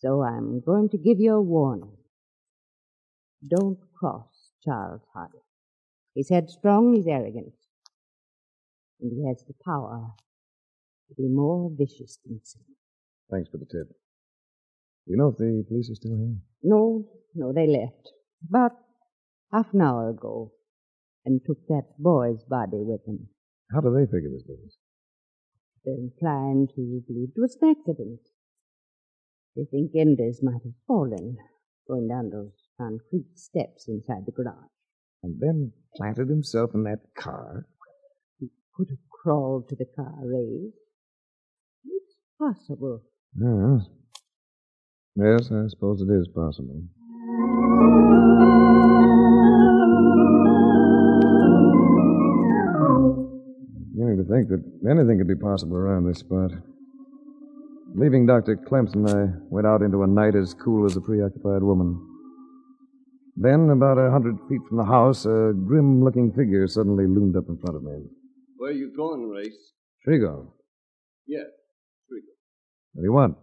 So 0.00 0.22
I'm 0.22 0.60
going 0.60 0.88
to 0.88 0.98
give 0.98 1.20
you 1.20 1.34
a 1.34 1.40
warning. 1.40 1.98
Don't 3.48 3.78
cross 3.96 4.50
Charles 4.64 5.02
Hardy. 5.14 5.38
He's 6.18 6.30
headstrong, 6.30 6.94
he's 6.94 7.06
arrogant, 7.06 7.54
and 9.00 9.12
he 9.12 9.24
has 9.28 9.44
the 9.46 9.54
power 9.64 10.14
to 11.06 11.14
be 11.14 11.28
more 11.28 11.70
vicious 11.72 12.18
than 12.26 12.40
sin. 12.42 12.64
Thanks 13.30 13.48
for 13.50 13.58
the 13.58 13.66
tip. 13.66 13.86
Do 15.06 15.12
you 15.12 15.16
know 15.16 15.28
if 15.28 15.36
the 15.36 15.64
police 15.68 15.88
are 15.92 15.94
still 15.94 16.16
here? 16.16 16.34
No, 16.64 17.06
no, 17.36 17.52
they 17.52 17.68
left 17.68 18.10
about 18.48 18.72
half 19.52 19.72
an 19.72 19.80
hour 19.80 20.10
ago 20.10 20.50
and 21.24 21.40
took 21.46 21.64
that 21.68 21.96
boy's 22.00 22.42
body 22.50 22.82
with 22.82 23.06
them. 23.06 23.28
How 23.72 23.80
do 23.80 23.94
they 23.94 24.10
figure 24.10 24.30
this 24.32 24.42
business? 24.42 24.76
They're 25.84 25.94
inclined 25.94 26.70
to 26.74 27.00
believe 27.06 27.28
it 27.36 27.40
was 27.40 27.56
an 27.62 27.76
accident. 27.78 28.18
They 29.54 29.66
think 29.70 29.92
Enders 29.94 30.40
might 30.42 30.64
have 30.64 30.74
fallen 30.88 31.36
going 31.86 32.08
down 32.08 32.30
those 32.30 32.66
concrete 32.76 33.38
steps 33.38 33.86
inside 33.86 34.26
the 34.26 34.32
garage. 34.32 34.77
And 35.22 35.40
then 35.40 35.72
planted 35.96 36.28
himself 36.28 36.70
in 36.74 36.84
that 36.84 37.00
car. 37.16 37.66
He 38.38 38.48
could 38.76 38.88
have 38.90 38.98
crawled 39.10 39.68
to 39.68 39.76
the 39.76 39.86
car 39.96 40.14
raised. 40.22 40.74
It's 41.84 42.14
possible. 42.38 43.02
Yes. 43.34 43.88
Yes, 45.16 45.50
I 45.50 45.66
suppose 45.68 46.00
it 46.00 46.12
is 46.12 46.28
possible. 46.28 46.82
Beginning 53.92 54.18
to 54.18 54.24
think 54.30 54.48
that 54.48 54.62
anything 54.88 55.18
could 55.18 55.26
be 55.26 55.34
possible 55.34 55.76
around 55.76 56.06
this 56.06 56.20
spot. 56.20 56.52
Leaving 57.96 58.26
Dr. 58.26 58.56
Clemson, 58.56 59.08
I 59.08 59.34
went 59.50 59.66
out 59.66 59.82
into 59.82 60.04
a 60.04 60.06
night 60.06 60.36
as 60.36 60.54
cool 60.54 60.86
as 60.86 60.96
a 60.96 61.00
preoccupied 61.00 61.64
woman. 61.64 61.98
Then, 63.40 63.70
about 63.70 63.98
a 63.98 64.10
hundred 64.10 64.36
feet 64.48 64.60
from 64.68 64.78
the 64.78 64.84
house, 64.84 65.24
a 65.24 65.52
grim 65.54 66.02
looking 66.02 66.32
figure 66.32 66.66
suddenly 66.66 67.06
loomed 67.06 67.36
up 67.36 67.44
in 67.48 67.56
front 67.58 67.76
of 67.76 67.82
me. 67.84 68.02
Where 68.56 68.70
are 68.70 68.74
you 68.74 68.92
going, 68.96 69.28
Race? 69.28 69.72
Trigo, 70.06 70.48
Yeah, 71.26 71.44
Trigo. 72.10 72.34
what 72.94 73.02
do 73.02 73.04
you 73.04 73.12
want? 73.12 73.36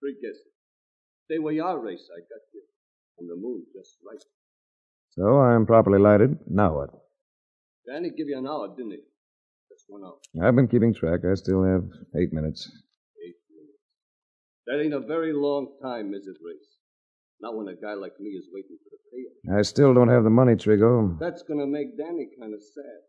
Three 0.00 0.16
guesses. 0.20 0.42
Stay 1.26 1.38
where 1.38 1.52
you 1.52 1.62
are, 1.62 1.78
Race. 1.78 2.08
I 2.16 2.20
got 2.20 2.42
you. 2.52 2.62
On 3.20 3.26
the 3.28 3.36
moon, 3.36 3.62
just 3.74 3.98
right. 4.04 4.22
So 5.10 5.38
I'm 5.40 5.66
properly 5.66 6.00
lighted. 6.00 6.38
Now 6.48 6.74
what? 6.74 6.90
Danny 7.86 8.10
give 8.10 8.26
you 8.28 8.38
an 8.38 8.46
hour, 8.48 8.68
didn't 8.76 8.92
he? 8.92 8.98
Just 9.70 9.84
one 9.88 10.02
hour. 10.02 10.16
I've 10.42 10.56
been 10.56 10.66
keeping 10.68 10.94
track. 10.94 11.20
I 11.30 11.34
still 11.34 11.62
have 11.62 11.84
eight 12.18 12.32
minutes. 12.32 12.66
Eight 13.24 13.36
minutes. 13.54 13.78
That 14.66 14.80
ain't 14.82 14.94
a 14.94 15.06
very 15.06 15.32
long 15.32 15.76
time, 15.82 16.14
is 16.14 16.26
it, 16.26 16.36
Race? 16.44 16.70
Not 17.42 17.56
when 17.56 17.66
a 17.66 17.74
guy 17.74 17.94
like 17.94 18.12
me 18.20 18.30
is 18.30 18.46
waiting 18.52 18.78
for 18.84 18.90
the 18.90 18.98
payoff. 19.10 19.58
I 19.58 19.62
still 19.62 19.92
don't 19.92 20.08
have 20.08 20.22
the 20.22 20.30
money, 20.30 20.54
Trigo. 20.54 21.18
That's 21.18 21.42
gonna 21.42 21.66
make 21.66 21.98
Danny 21.98 22.28
kind 22.38 22.54
of 22.54 22.60
sad. 22.62 23.00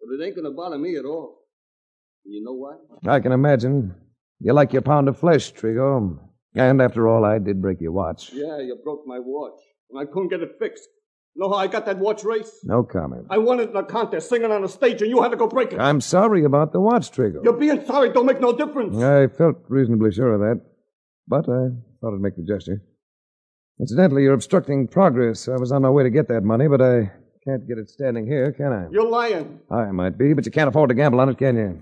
But 0.00 0.14
it 0.14 0.26
ain't 0.26 0.34
gonna 0.36 0.54
bother 0.54 0.78
me 0.78 0.96
at 0.96 1.04
all. 1.04 1.40
And 2.24 2.34
you 2.34 2.42
know 2.42 2.54
why? 2.54 2.76
I 3.12 3.20
can 3.20 3.32
imagine. 3.32 3.94
You 4.40 4.54
like 4.54 4.72
your 4.72 4.80
pound 4.82 5.08
of 5.08 5.18
flesh, 5.18 5.52
Trigo. 5.52 6.18
And 6.54 6.80
after 6.80 7.06
all, 7.06 7.24
I 7.24 7.38
did 7.38 7.60
break 7.60 7.82
your 7.82 7.92
watch. 7.92 8.32
Yeah, 8.32 8.58
you 8.60 8.78
broke 8.82 9.06
my 9.06 9.18
watch. 9.18 9.60
And 9.90 10.00
I 10.00 10.10
couldn't 10.10 10.28
get 10.30 10.40
it 10.40 10.56
fixed. 10.58 10.88
Know 11.36 11.50
how 11.50 11.56
I 11.56 11.66
got 11.66 11.86
that 11.86 11.98
watch 11.98 12.24
race? 12.24 12.50
No 12.64 12.82
comment. 12.82 13.26
I 13.30 13.38
won 13.38 13.60
it 13.60 13.70
in 13.70 13.76
a 13.76 13.84
contest, 13.84 14.28
singing 14.30 14.50
on 14.50 14.64
a 14.64 14.68
stage, 14.68 15.00
and 15.02 15.10
you 15.10 15.22
had 15.22 15.30
to 15.30 15.36
go 15.36 15.46
break 15.46 15.72
it. 15.72 15.78
I'm 15.78 16.00
sorry 16.00 16.44
about 16.44 16.72
the 16.72 16.80
watch, 16.80 17.12
Trigo. 17.12 17.44
You're 17.44 17.52
being 17.52 17.84
sorry 17.84 18.10
don't 18.10 18.26
make 18.26 18.40
no 18.40 18.56
difference. 18.56 18.96
I 18.96 19.28
felt 19.28 19.58
reasonably 19.68 20.12
sure 20.12 20.32
of 20.32 20.40
that. 20.40 20.60
But 21.28 21.48
I 21.48 21.68
thought 22.00 22.14
I'd 22.14 22.20
make 22.20 22.36
the 22.36 22.42
gesture. 22.42 22.82
Incidentally, 23.80 24.24
you're 24.24 24.34
obstructing 24.34 24.86
progress. 24.86 25.48
I 25.48 25.56
was 25.56 25.72
on 25.72 25.80
my 25.80 25.88
way 25.88 26.02
to 26.02 26.10
get 26.10 26.28
that 26.28 26.42
money, 26.44 26.68
but 26.68 26.82
I 26.82 27.10
can't 27.44 27.66
get 27.66 27.78
it 27.78 27.88
standing 27.88 28.26
here, 28.26 28.52
can 28.52 28.72
I? 28.74 28.86
You're 28.90 29.08
lying. 29.08 29.58
I 29.70 29.90
might 29.90 30.18
be, 30.18 30.34
but 30.34 30.44
you 30.44 30.52
can't 30.52 30.68
afford 30.68 30.90
to 30.90 30.94
gamble 30.94 31.18
on 31.18 31.30
it, 31.30 31.38
can 31.38 31.56
you? 31.56 31.80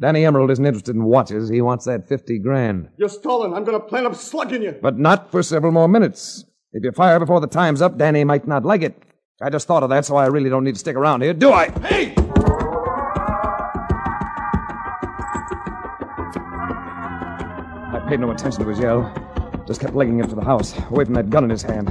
Danny 0.00 0.24
Emerald 0.24 0.52
isn't 0.52 0.64
interested 0.64 0.94
in 0.94 1.04
watches. 1.04 1.48
He 1.48 1.60
wants 1.60 1.86
that 1.86 2.08
50 2.08 2.38
grand. 2.38 2.88
You're 2.96 3.08
stalling. 3.08 3.52
I'm 3.52 3.64
gonna 3.64 3.80
plan 3.80 4.06
up 4.06 4.14
slugging 4.14 4.62
you. 4.62 4.78
But 4.80 4.96
not 4.96 5.32
for 5.32 5.42
several 5.42 5.72
more 5.72 5.88
minutes. 5.88 6.44
If 6.72 6.84
you 6.84 6.92
fire 6.92 7.18
before 7.18 7.40
the 7.40 7.48
time's 7.48 7.82
up, 7.82 7.98
Danny 7.98 8.22
might 8.22 8.46
not 8.46 8.64
like 8.64 8.82
it. 8.82 9.00
I 9.42 9.50
just 9.50 9.66
thought 9.66 9.82
of 9.82 9.90
that, 9.90 10.04
so 10.04 10.14
I 10.14 10.26
really 10.26 10.50
don't 10.50 10.62
need 10.62 10.74
to 10.74 10.80
stick 10.80 10.94
around 10.94 11.22
here, 11.22 11.34
do 11.34 11.50
I? 11.52 11.68
Hey! 11.80 12.14
I 17.92 18.06
paid 18.08 18.20
no 18.20 18.30
attention 18.30 18.62
to 18.62 18.68
his 18.68 18.78
yell. 18.78 19.23
Just 19.66 19.80
kept 19.80 19.94
legging 19.94 20.18
him 20.18 20.28
to 20.28 20.34
the 20.34 20.44
house, 20.44 20.74
away 20.90 21.04
from 21.04 21.14
that 21.14 21.30
gun 21.30 21.44
in 21.44 21.50
his 21.50 21.62
hand. 21.62 21.88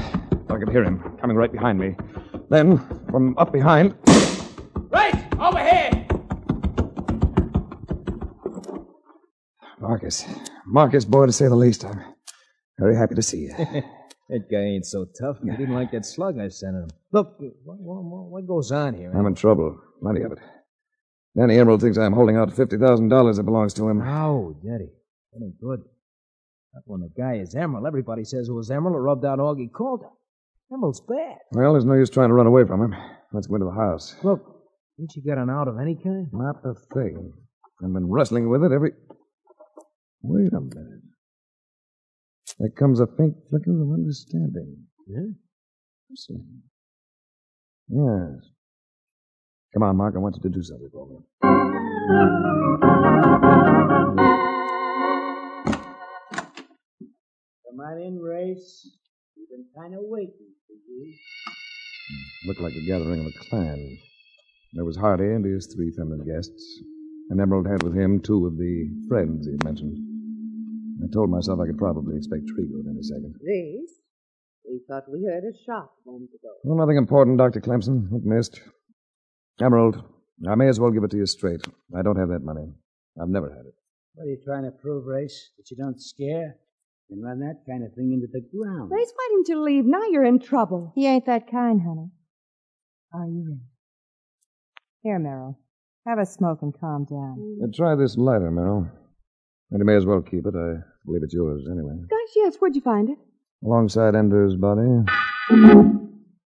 I 0.50 0.58
could 0.60 0.70
hear 0.70 0.84
him 0.84 1.00
coming 1.20 1.36
right 1.36 1.52
behind 1.52 1.80
me. 1.80 1.96
Then, 2.50 2.78
from 3.10 3.36
up 3.38 3.52
behind, 3.52 3.96
Right! 4.90 5.16
Over 5.40 5.60
here! 5.60 6.08
Marcus. 9.80 10.26
Marcus, 10.68 11.06
boy, 11.06 11.26
to 11.26 11.32
say 11.32 11.48
the 11.48 11.56
least. 11.56 11.84
I'm 11.84 12.00
very 12.78 12.96
happy 12.96 13.16
to 13.16 13.22
see 13.22 13.50
you. 13.50 13.84
That 14.30 14.50
guy 14.50 14.62
ain't 14.62 14.86
so 14.86 15.06
tough. 15.20 15.38
He 15.44 15.50
didn't 15.52 15.76
like 15.76 15.92
that 15.92 16.06
slug 16.06 16.40
I 16.40 16.48
sent 16.48 16.76
him. 16.76 16.88
Look, 17.12 17.36
what, 17.66 17.78
what, 17.78 18.32
what 18.32 18.48
goes 18.48 18.72
on 18.72 18.96
here? 18.96 19.12
I'm 19.14 19.28
in 19.28 19.36
trouble. 19.36 19.78
Plenty 20.02 20.22
of 20.22 20.32
it. 20.32 20.40
Danny 21.38 21.60
Emerald 21.60 21.82
thinks 21.82 21.98
I'm 21.98 22.14
holding 22.14 22.38
out 22.38 22.50
$50,000 22.50 23.36
that 23.36 23.44
belongs 23.44 23.74
to 23.76 23.90
him. 23.90 24.02
Oh, 24.02 24.56
Daddy. 24.64 24.90
That 25.34 25.44
ain't 25.44 25.60
good. 25.60 25.82
Not 26.74 26.84
when 26.86 27.02
the 27.02 27.10
guy 27.16 27.36
is 27.36 27.54
Emerald. 27.56 27.86
Everybody 27.86 28.24
says 28.24 28.50
oh, 28.50 28.54
it 28.54 28.56
was 28.56 28.72
Emerald 28.72 28.96
who 28.96 29.02
rubbed 29.02 29.26
out 29.26 29.40
Augie 29.40 29.72
Calder. 29.72 30.08
Emerald's 30.72 31.02
bad. 31.02 31.38
Well, 31.52 31.74
there's 31.74 31.86
no 31.86 31.94
use 31.94 32.10
trying 32.10 32.30
to 32.30 32.34
run 32.34 32.48
away 32.48 32.66
from 32.66 32.82
him. 32.82 32.96
Let's 33.32 33.48
go 33.48 33.56
into 33.56 33.68
the 33.68 33.80
house. 33.80 34.16
Look, 34.24 34.42
ain't 35.00 35.16
you 35.16 35.24
got 35.24 35.38
an 35.38 35.50
out 35.50 35.68
of 35.68 35.80
any 35.80 35.96
kind? 35.96 36.28
Not 36.34 36.56
a 36.66 36.74
thing. 36.94 37.32
I've 37.84 37.94
been 37.94 38.10
wrestling 38.10 38.50
with 38.50 38.64
it 38.64 38.72
every. 38.72 38.92
Wait 40.24 40.54
a 40.54 40.62
minute. 40.62 41.02
There 42.60 42.70
comes 42.70 43.00
a 43.00 43.08
faint 43.08 43.36
flicker 43.50 43.72
of 43.72 43.92
understanding. 43.92 44.78
Yeah? 45.08 45.34
See. 46.16 46.38
Yes. 47.90 48.50
Come 49.74 49.84
on, 49.84 49.98
Mark. 49.98 50.16
I 50.16 50.20
want 50.20 50.36
you 50.38 50.42
to 50.44 50.50
do 50.50 50.64
something 50.64 50.90
for 50.92 51.08
me. 51.08 52.73
Come 57.74 57.88
on 57.88 57.98
in, 57.98 58.20
Race. 58.20 58.88
We've 59.36 59.50
been 59.50 59.66
kind 59.76 59.96
of 59.96 60.02
waiting 60.04 60.54
for 60.68 60.74
you. 60.74 61.14
Looked 62.46 62.62
like 62.62 62.76
the 62.76 62.86
gathering 62.86 63.22
of 63.22 63.26
a 63.26 63.50
clan. 63.50 63.98
There 64.74 64.86
was 64.86 64.96
Hardy 64.96 65.24
and 65.24 65.44
his 65.44 65.74
three 65.74 65.90
feminine 65.90 66.24
guests. 66.24 66.82
And 67.32 67.42
Emerald 67.42 67.66
had 67.66 67.82
with 67.82 67.96
him 67.98 68.20
two 68.20 68.46
of 68.46 68.58
the 68.58 68.94
friends 69.10 69.48
he 69.48 69.54
had 69.54 69.64
mentioned. 69.64 69.98
I 71.04 71.12
told 71.12 71.32
myself 71.32 71.60
I 71.62 71.66
could 71.66 71.80
probably 71.80 72.16
expect 72.16 72.44
Trigo 72.46 72.78
in 72.86 72.94
any 72.94 73.02
second. 73.02 73.34
Race, 73.42 73.98
we 74.70 74.80
thought 74.88 75.10
we 75.12 75.26
heard 75.26 75.44
a 75.44 75.58
shot 75.66 75.90
a 76.06 76.12
moment 76.12 76.30
ago. 76.30 76.54
Well, 76.64 76.78
nothing 76.78 76.98
important, 76.98 77.40
Dr. 77.40 77.60
Clemson. 77.60 78.14
It 78.14 78.24
missed. 78.24 78.62
Emerald, 79.60 80.04
I 80.48 80.54
may 80.54 80.68
as 80.68 80.80
well 80.80 80.92
give 80.92 81.06
it 81.06 81.12
to 81.12 81.18
you 81.18 81.26
straight. 81.26 81.62
I 81.98 82.04
don't 82.04 82.18
have 82.18 82.30
that 82.30 82.44
money. 82.44 82.72
I've 83.20 83.30
never 83.30 83.50
had 83.50 83.66
it. 83.66 83.74
What 84.14 84.26
are 84.26 84.30
you 84.30 84.38
trying 84.46 84.66
to 84.66 84.72
prove, 84.72 85.08
Race? 85.08 85.50
That 85.58 85.72
you 85.72 85.78
don't 85.78 86.00
scare 86.00 86.58
and 87.10 87.24
run 87.24 87.39
that 87.39 87.63
kind 87.70 87.84
of 87.84 87.94
thing 87.94 88.13
into 88.13 88.28
the 88.32 88.42
ground? 88.56 88.92
Race, 88.92 89.12
why 89.16 89.28
didn't 89.32 89.50
you 89.50 89.62
leave? 89.62 89.86
Now 89.86 90.04
you're 90.10 90.26
in 90.26 90.39
trouble. 90.39 90.92
He 90.96 91.08
ain't 91.08 91.26
that 91.26 91.50
kind, 91.50 91.82
honey. 91.82 92.10
Are 93.13 93.28
you 93.28 93.46
in? 93.52 93.62
Here, 95.04 95.20
Merrill. 95.20 95.60
Have 96.08 96.20
a 96.20 96.26
smoke 96.26 96.60
and 96.62 96.74
calm 96.80 97.06
down. 97.06 97.60
Uh, 97.63 97.68
try 97.76 97.96
this 97.96 98.18
lighter, 98.18 98.52
Merrill. 98.52 98.88
And 99.72 99.80
you 99.80 99.86
may 99.86 99.96
as 99.96 100.06
well 100.06 100.22
keep 100.22 100.46
it. 100.46 100.56
I 100.56 100.82
believe 101.06 101.24
it's 101.24 101.34
yours 101.34 101.63
anyway. 101.72 101.96
Gosh, 102.10 102.34
yes. 102.36 102.56
Where'd 102.60 102.76
you 102.76 102.82
find 102.82 103.10
it? 103.10 103.18
Alongside 103.66 104.16
Ender's 104.16 104.56
body. 104.56 104.82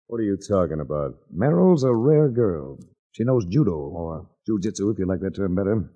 What 0.07 0.19
are 0.21 0.25
you 0.25 0.37
talking 0.37 0.81
about? 0.81 1.15
Merrill's 1.33 1.85
a 1.85 1.95
rare 1.95 2.29
girl. 2.29 2.79
She 3.13 3.25
knows 3.25 3.45
judo, 3.47 3.73
or 3.73 4.27
jujitsu, 4.49 4.93
if 4.93 4.99
you 4.99 5.07
like 5.07 5.21
that 5.21 5.35
term 5.35 5.55
better. 5.55 5.91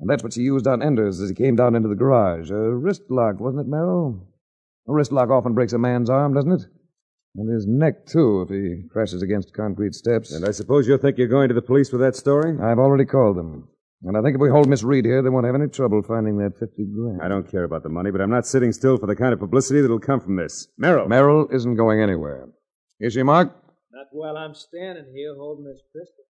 And 0.00 0.08
that's 0.08 0.22
what 0.22 0.32
she 0.32 0.42
used 0.42 0.66
on 0.66 0.82
Enders 0.82 1.20
as 1.20 1.28
he 1.28 1.34
came 1.34 1.56
down 1.56 1.74
into 1.74 1.88
the 1.88 1.94
garage. 1.94 2.50
A 2.50 2.74
wrist 2.74 3.02
lock, 3.08 3.40
wasn't 3.40 3.66
it, 3.66 3.70
Merrill? 3.70 4.20
A 4.88 4.92
wrist 4.92 5.12
lock 5.12 5.30
often 5.30 5.54
breaks 5.54 5.72
a 5.72 5.78
man's 5.78 6.08
arm, 6.08 6.34
doesn't 6.34 6.52
it? 6.52 6.66
And 7.36 7.52
his 7.52 7.66
neck, 7.66 8.06
too, 8.06 8.42
if 8.42 8.48
he 8.48 8.88
crashes 8.88 9.22
against 9.22 9.54
concrete 9.54 9.94
steps. 9.94 10.32
And 10.32 10.46
I 10.46 10.50
suppose 10.50 10.88
you 10.88 10.96
think 10.98 11.18
you're 11.18 11.28
going 11.28 11.48
to 11.48 11.54
the 11.54 11.62
police 11.62 11.92
with 11.92 12.00
that 12.00 12.16
story? 12.16 12.56
I've 12.60 12.78
already 12.78 13.04
called 13.04 13.36
them. 13.36 13.68
And 14.04 14.16
I 14.16 14.22
think 14.22 14.36
if 14.36 14.40
we 14.40 14.48
hold 14.48 14.68
Miss 14.68 14.84
Reed 14.84 15.04
here, 15.04 15.22
they 15.22 15.28
won't 15.28 15.46
have 15.46 15.56
any 15.56 15.66
trouble 15.66 16.02
finding 16.02 16.38
that 16.38 16.56
50 16.58 16.86
grand. 16.94 17.20
I 17.20 17.28
don't 17.28 17.50
care 17.50 17.64
about 17.64 17.82
the 17.82 17.88
money, 17.88 18.12
but 18.12 18.20
I'm 18.20 18.30
not 18.30 18.46
sitting 18.46 18.72
still 18.72 18.96
for 18.96 19.06
the 19.06 19.16
kind 19.16 19.32
of 19.32 19.40
publicity 19.40 19.80
that'll 19.80 19.98
come 19.98 20.20
from 20.20 20.36
this. 20.36 20.68
Merrill. 20.78 21.08
Merrill 21.08 21.48
isn't 21.52 21.74
going 21.74 22.00
anywhere. 22.00 22.48
Is 23.00 23.14
she, 23.14 23.24
Mark? 23.24 23.52
Not 23.92 24.06
while 24.12 24.36
I'm 24.36 24.54
standing 24.54 25.12
here 25.12 25.34
holding 25.36 25.64
this 25.64 25.82
pistol. 25.92 26.24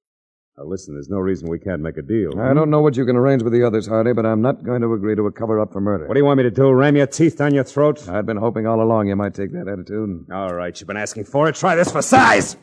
Now, 0.59 0.65
listen, 0.65 0.95
there's 0.95 1.09
no 1.09 1.19
reason 1.19 1.49
we 1.49 1.61
can't 1.61 1.81
make 1.81 1.99
a 1.99 2.03
deal. 2.03 2.33
I 2.37 2.53
don't 2.53 2.69
know 2.69 2.81
what 2.81 2.97
you 2.97 3.07
can 3.07 3.15
arrange 3.15 3.45
with 3.45 3.53
the 3.53 3.63
others, 3.65 3.87
Hardy, 3.87 4.13
but 4.13 4.27
I'm 4.27 4.43
not 4.43 4.65
going 4.65 4.81
to 4.83 4.93
agree 4.93 5.15
to 5.15 5.25
a 5.27 5.31
cover 5.31 5.61
up 5.61 5.73
for 5.73 5.81
murder. 5.81 6.09
What 6.09 6.15
do 6.15 6.21
you 6.21 6.25
want 6.25 6.39
me 6.39 6.43
to 6.43 6.51
do? 6.51 6.73
Ram 6.73 6.97
your 6.97 7.07
teeth 7.07 7.39
down 7.39 7.55
your 7.55 7.63
throat? 7.63 8.09
I'd 8.09 8.27
been 8.27 8.39
hoping 8.39 8.67
all 8.67 8.83
along 8.83 9.07
you 9.07 9.15
might 9.15 9.35
take 9.35 9.53
that 9.53 9.69
attitude. 9.69 10.27
All 10.33 10.53
right, 10.53 10.77
you've 10.79 10.89
been 10.89 10.97
asking 10.97 11.27
for 11.27 11.49
it. 11.49 11.55
Try 11.55 11.77
this 11.77 11.93
for 11.93 12.03
size. 12.03 12.57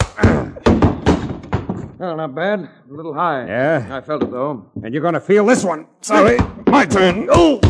Well, 1.97 2.17
not 2.17 2.36
bad. 2.36 2.60
A 2.60 2.93
little 2.93 3.13
high. 3.13 3.47
Yeah? 3.47 3.88
I 3.89 4.01
felt 4.01 4.23
it, 4.23 4.31
though. 4.31 4.69
And 4.84 4.93
you're 4.93 5.01
going 5.01 5.13
to 5.13 5.21
feel 5.21 5.45
this 5.45 5.63
one. 5.63 5.88
Sorry. 6.01 6.38
My 6.67 6.86
turn. 6.86 7.29
Oh! 7.31 7.62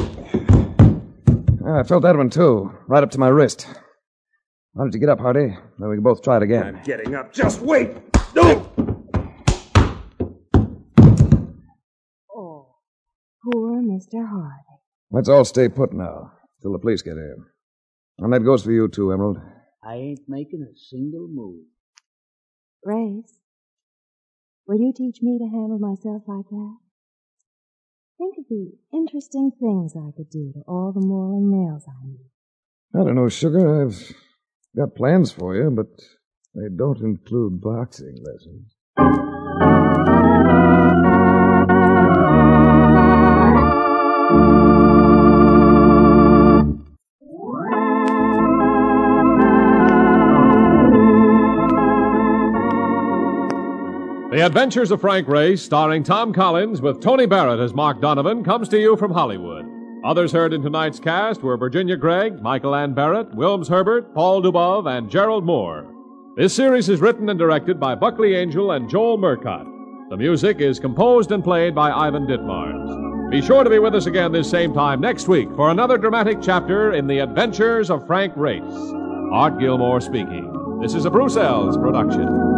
I 1.67 1.83
felt 1.83 2.01
that 2.01 2.17
one, 2.17 2.31
too. 2.31 2.71
Right 2.87 3.03
up 3.03 3.11
to 3.11 3.19
my 3.19 3.27
wrist. 3.27 3.67
Why 4.73 4.85
don't 4.85 4.93
you 4.93 4.99
get 4.99 5.09
up, 5.09 5.19
Hardy? 5.19 5.55
Then 5.77 5.89
we 5.89 5.97
can 5.97 6.03
both 6.03 6.23
try 6.23 6.37
it 6.37 6.43
again. 6.43 6.77
I'm 6.77 6.83
getting 6.83 7.13
up. 7.13 7.31
Just 7.31 7.61
wait. 7.61 7.91
Oh! 8.37 8.67
Oh, 8.77 8.84
poor 13.51 13.81
Mr. 13.81 14.27
Hardy. 14.27 14.81
Let's 15.11 15.29
all 15.29 15.45
stay 15.45 15.69
put 15.69 15.93
now, 15.93 16.31
till 16.61 16.71
the 16.71 16.79
police 16.79 17.01
get 17.01 17.13
here. 17.13 17.37
And 18.17 18.33
that 18.33 18.43
goes 18.43 18.63
for 18.63 18.71
you, 18.71 18.87
too, 18.87 19.11
Emerald. 19.11 19.39
I 19.83 19.95
ain't 19.95 20.21
making 20.27 20.63
a 20.63 20.75
single 20.75 21.27
move. 21.27 21.65
Grace, 22.83 23.39
will 24.67 24.79
you 24.79 24.93
teach 24.95 25.17
me 25.21 25.37
to 25.37 25.45
handle 25.45 25.79
myself 25.79 26.23
like 26.27 26.49
that? 26.49 26.77
Think 28.17 28.35
of 28.39 28.45
the 28.49 28.71
interesting 28.93 29.51
things 29.59 29.93
I 29.95 30.11
could 30.15 30.29
do 30.29 30.51
to 30.53 30.61
all 30.67 30.93
the 30.93 31.05
moral 31.05 31.41
nails 31.41 31.83
I 31.87 32.07
need. 32.07 32.29
I 32.95 33.03
don't 33.03 33.15
know, 33.15 33.29
Sugar. 33.29 33.83
I've 33.83 34.13
got 34.75 34.95
plans 34.95 35.31
for 35.31 35.55
you, 35.55 35.69
but 35.69 35.87
they 36.55 36.69
don't 36.75 37.01
include 37.01 37.61
boxing 37.61 38.15
lessons. 38.23 39.24
The 54.35 54.45
Adventures 54.45 54.91
of 54.91 54.99
Frank 54.99 55.29
Race, 55.29 55.61
starring 55.61 56.03
Tom 56.03 56.33
Collins 56.33 56.81
with 56.81 56.99
Tony 56.99 57.25
Barrett 57.25 57.61
as 57.61 57.73
Mark 57.73 58.01
Donovan, 58.01 58.43
comes 58.43 58.67
to 58.67 58.77
you 58.77 58.97
from 58.97 59.13
Hollywood. 59.13 59.65
Others 60.03 60.33
heard 60.33 60.51
in 60.51 60.61
tonight's 60.61 60.99
cast 60.99 61.41
were 61.41 61.55
Virginia 61.55 61.95
Gregg, 61.95 62.41
Michael 62.41 62.75
Ann 62.75 62.93
Barrett, 62.93 63.31
Wilms 63.31 63.69
Herbert, 63.69 64.13
Paul 64.13 64.41
Dubov, 64.41 64.89
and 64.89 65.09
Gerald 65.09 65.45
Moore. 65.45 65.89
This 66.35 66.53
series 66.53 66.89
is 66.89 66.99
written 66.99 67.29
and 67.29 67.39
directed 67.39 67.79
by 67.79 67.95
Buckley 67.95 68.35
Angell 68.35 68.71
and 68.71 68.89
Joel 68.89 69.17
Murcott. 69.17 70.09
The 70.09 70.17
music 70.17 70.59
is 70.59 70.81
composed 70.81 71.31
and 71.31 71.41
played 71.41 71.73
by 71.73 71.89
Ivan 71.93 72.27
Ditmars. 72.27 73.31
Be 73.31 73.41
sure 73.41 73.63
to 73.63 73.69
be 73.69 73.79
with 73.79 73.95
us 73.95 74.05
again 74.05 74.33
this 74.33 74.49
same 74.49 74.73
time 74.73 74.99
next 74.99 75.29
week 75.29 75.47
for 75.55 75.71
another 75.71 75.97
dramatic 75.97 76.39
chapter 76.41 76.91
in 76.91 77.07
the 77.07 77.19
Adventures 77.19 77.89
of 77.89 78.05
Frank 78.05 78.33
Race. 78.35 78.61
Art 79.31 79.61
Gilmore 79.61 80.01
speaking. 80.01 80.79
This 80.81 80.93
is 80.93 81.05
a 81.05 81.09
Bruce 81.09 81.37
Eells 81.37 81.81
production. 81.81 82.54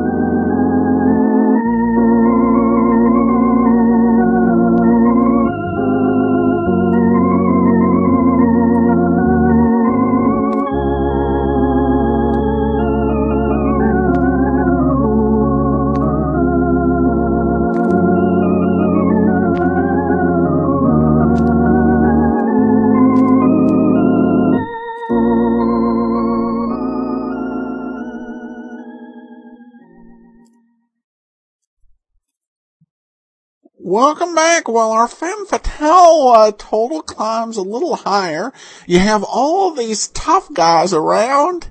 Welcome 34.08 34.36
back. 34.36 34.70
Well, 34.70 34.94
our 34.94 35.10
femme 35.10 35.46
fatale 35.48 36.30
uh, 36.30 36.54
total 36.58 37.02
climbs 37.02 37.58
a 37.58 37.62
little 37.62 37.98
higher. 37.98 38.54
You 38.86 39.00
have 39.00 39.22
all 39.22 39.72
these 39.72 40.08
tough 40.08 40.48
guys 40.54 40.94
around, 40.94 41.70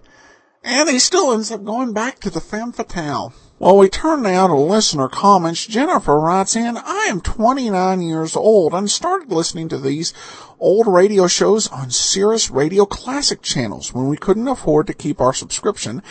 and 0.62 0.86
he 0.86 0.98
still 0.98 1.32
ends 1.32 1.50
up 1.50 1.64
going 1.64 1.94
back 1.94 2.20
to 2.20 2.28
the 2.28 2.42
femme 2.42 2.72
fatale. 2.72 3.32
Well, 3.58 3.78
we 3.78 3.88
turn 3.88 4.22
now 4.22 4.48
to 4.48 4.54
listener 4.54 5.08
comments. 5.08 5.66
Jennifer 5.66 6.20
writes 6.20 6.54
in, 6.54 6.76
I 6.76 7.06
am 7.08 7.22
29 7.22 8.02
years 8.02 8.36
old 8.36 8.74
and 8.74 8.90
started 8.90 9.32
listening 9.32 9.70
to 9.70 9.78
these 9.78 10.12
old 10.60 10.86
radio 10.86 11.28
shows 11.28 11.68
on 11.68 11.90
Sirius 11.90 12.50
Radio 12.50 12.84
Classic 12.84 13.40
channels 13.40 13.94
when 13.94 14.08
we 14.08 14.18
couldn't 14.18 14.46
afford 14.46 14.88
to 14.88 14.92
keep 14.92 15.22
our 15.22 15.32
subscription. 15.32 16.02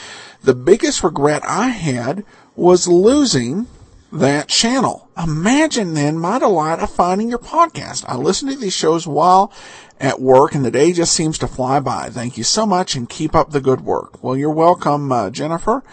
The 0.42 0.56
biggest 0.56 1.04
regret 1.04 1.44
I 1.46 1.68
had 1.68 2.26
was 2.56 2.88
losing 2.88 3.68
that 4.19 4.47
channel. 4.47 5.10
Imagine 5.17 5.93
then 5.93 6.17
my 6.17 6.39
delight 6.39 6.80
of 6.80 6.89
finding 6.89 7.30
your 7.30 7.39
podcast. 7.39 8.06
I 8.08 8.15
listen 8.15 8.49
to 8.49 8.56
these 8.56 8.73
shows 8.73 9.06
while 9.06 9.51
at 9.99 10.21
work 10.21 10.56
and 10.56 10.63
the 10.63 10.71
day 10.71 10.93
just 10.93 11.13
seems 11.13 11.38
to 11.39 11.47
fly 11.47 11.80
by. 11.80 12.10
Thank 12.10 12.38
you 12.38 12.43
so 12.43 12.65
much 12.65 12.95
and 12.95 13.10
keep 13.10 13.36
up 13.36 13.51
the 13.51 13.62
good 13.62 13.82
work. 13.82 14.23
Well, 14.23 14.38
you're 14.38 14.51
welcome, 14.51 15.12
uh, 15.12 15.30
Jennifer. 15.30 15.84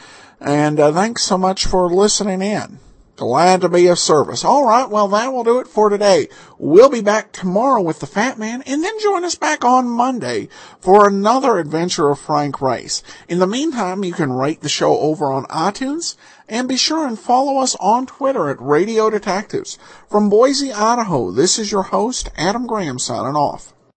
And 0.40 0.80
uh, 0.80 0.92
thanks 0.92 1.22
so 1.22 1.38
much 1.38 1.66
for 1.66 1.88
listening 1.88 2.42
in. 2.42 2.78
Glad 3.16 3.61
to 3.61 3.68
be 3.68 3.88
of 3.88 3.98
service. 3.98 4.42
All 4.42 4.66
right, 4.66 4.88
well, 4.88 5.07
that 5.09 5.33
will 5.33 5.44
do 5.44 5.59
it 5.59 5.68
for 5.68 5.90
today. 5.90 6.29
We'll 6.59 6.88
be 6.88 7.03
back 7.03 7.31
tomorrow 7.31 7.83
with 7.83 8.01
the 8.01 8.07
Fat 8.07 8.38
Man, 8.38 8.62
and 8.62 8.83
then 8.83 8.98
join 9.01 9.22
us 9.22 9.35
back 9.35 9.66
on 9.66 9.87
Monday 9.87 10.48
for 10.81 11.07
another 11.07 11.59
adventure 11.59 12.09
of 12.09 12.18
Frank 12.18 12.62
Race. 12.62 13.03
In 13.29 13.38
the 13.38 13.46
meantime, 13.46 14.03
you 14.03 14.14
can 14.14 14.33
rate 14.33 14.62
the 14.62 14.70
show 14.70 14.98
over 14.98 15.31
on 15.31 15.44
iTunes, 15.44 16.16
and 16.48 16.66
be 16.66 16.77
sure 16.77 17.07
and 17.07 17.18
follow 17.18 17.59
us 17.59 17.77
on 17.81 18.07
Twitter 18.07 18.48
at 18.48 18.61
Radio 18.61 19.11
Detectives. 19.11 19.79
From 20.09 20.31
Boise, 20.31 20.72
Idaho, 20.72 21.31
this 21.31 21.59
is 21.59 21.70
your 21.70 21.83
host, 21.83 22.31
Adam 22.37 22.66
Graham, 22.66 22.98
signing 22.98 23.37
off. 23.37 23.75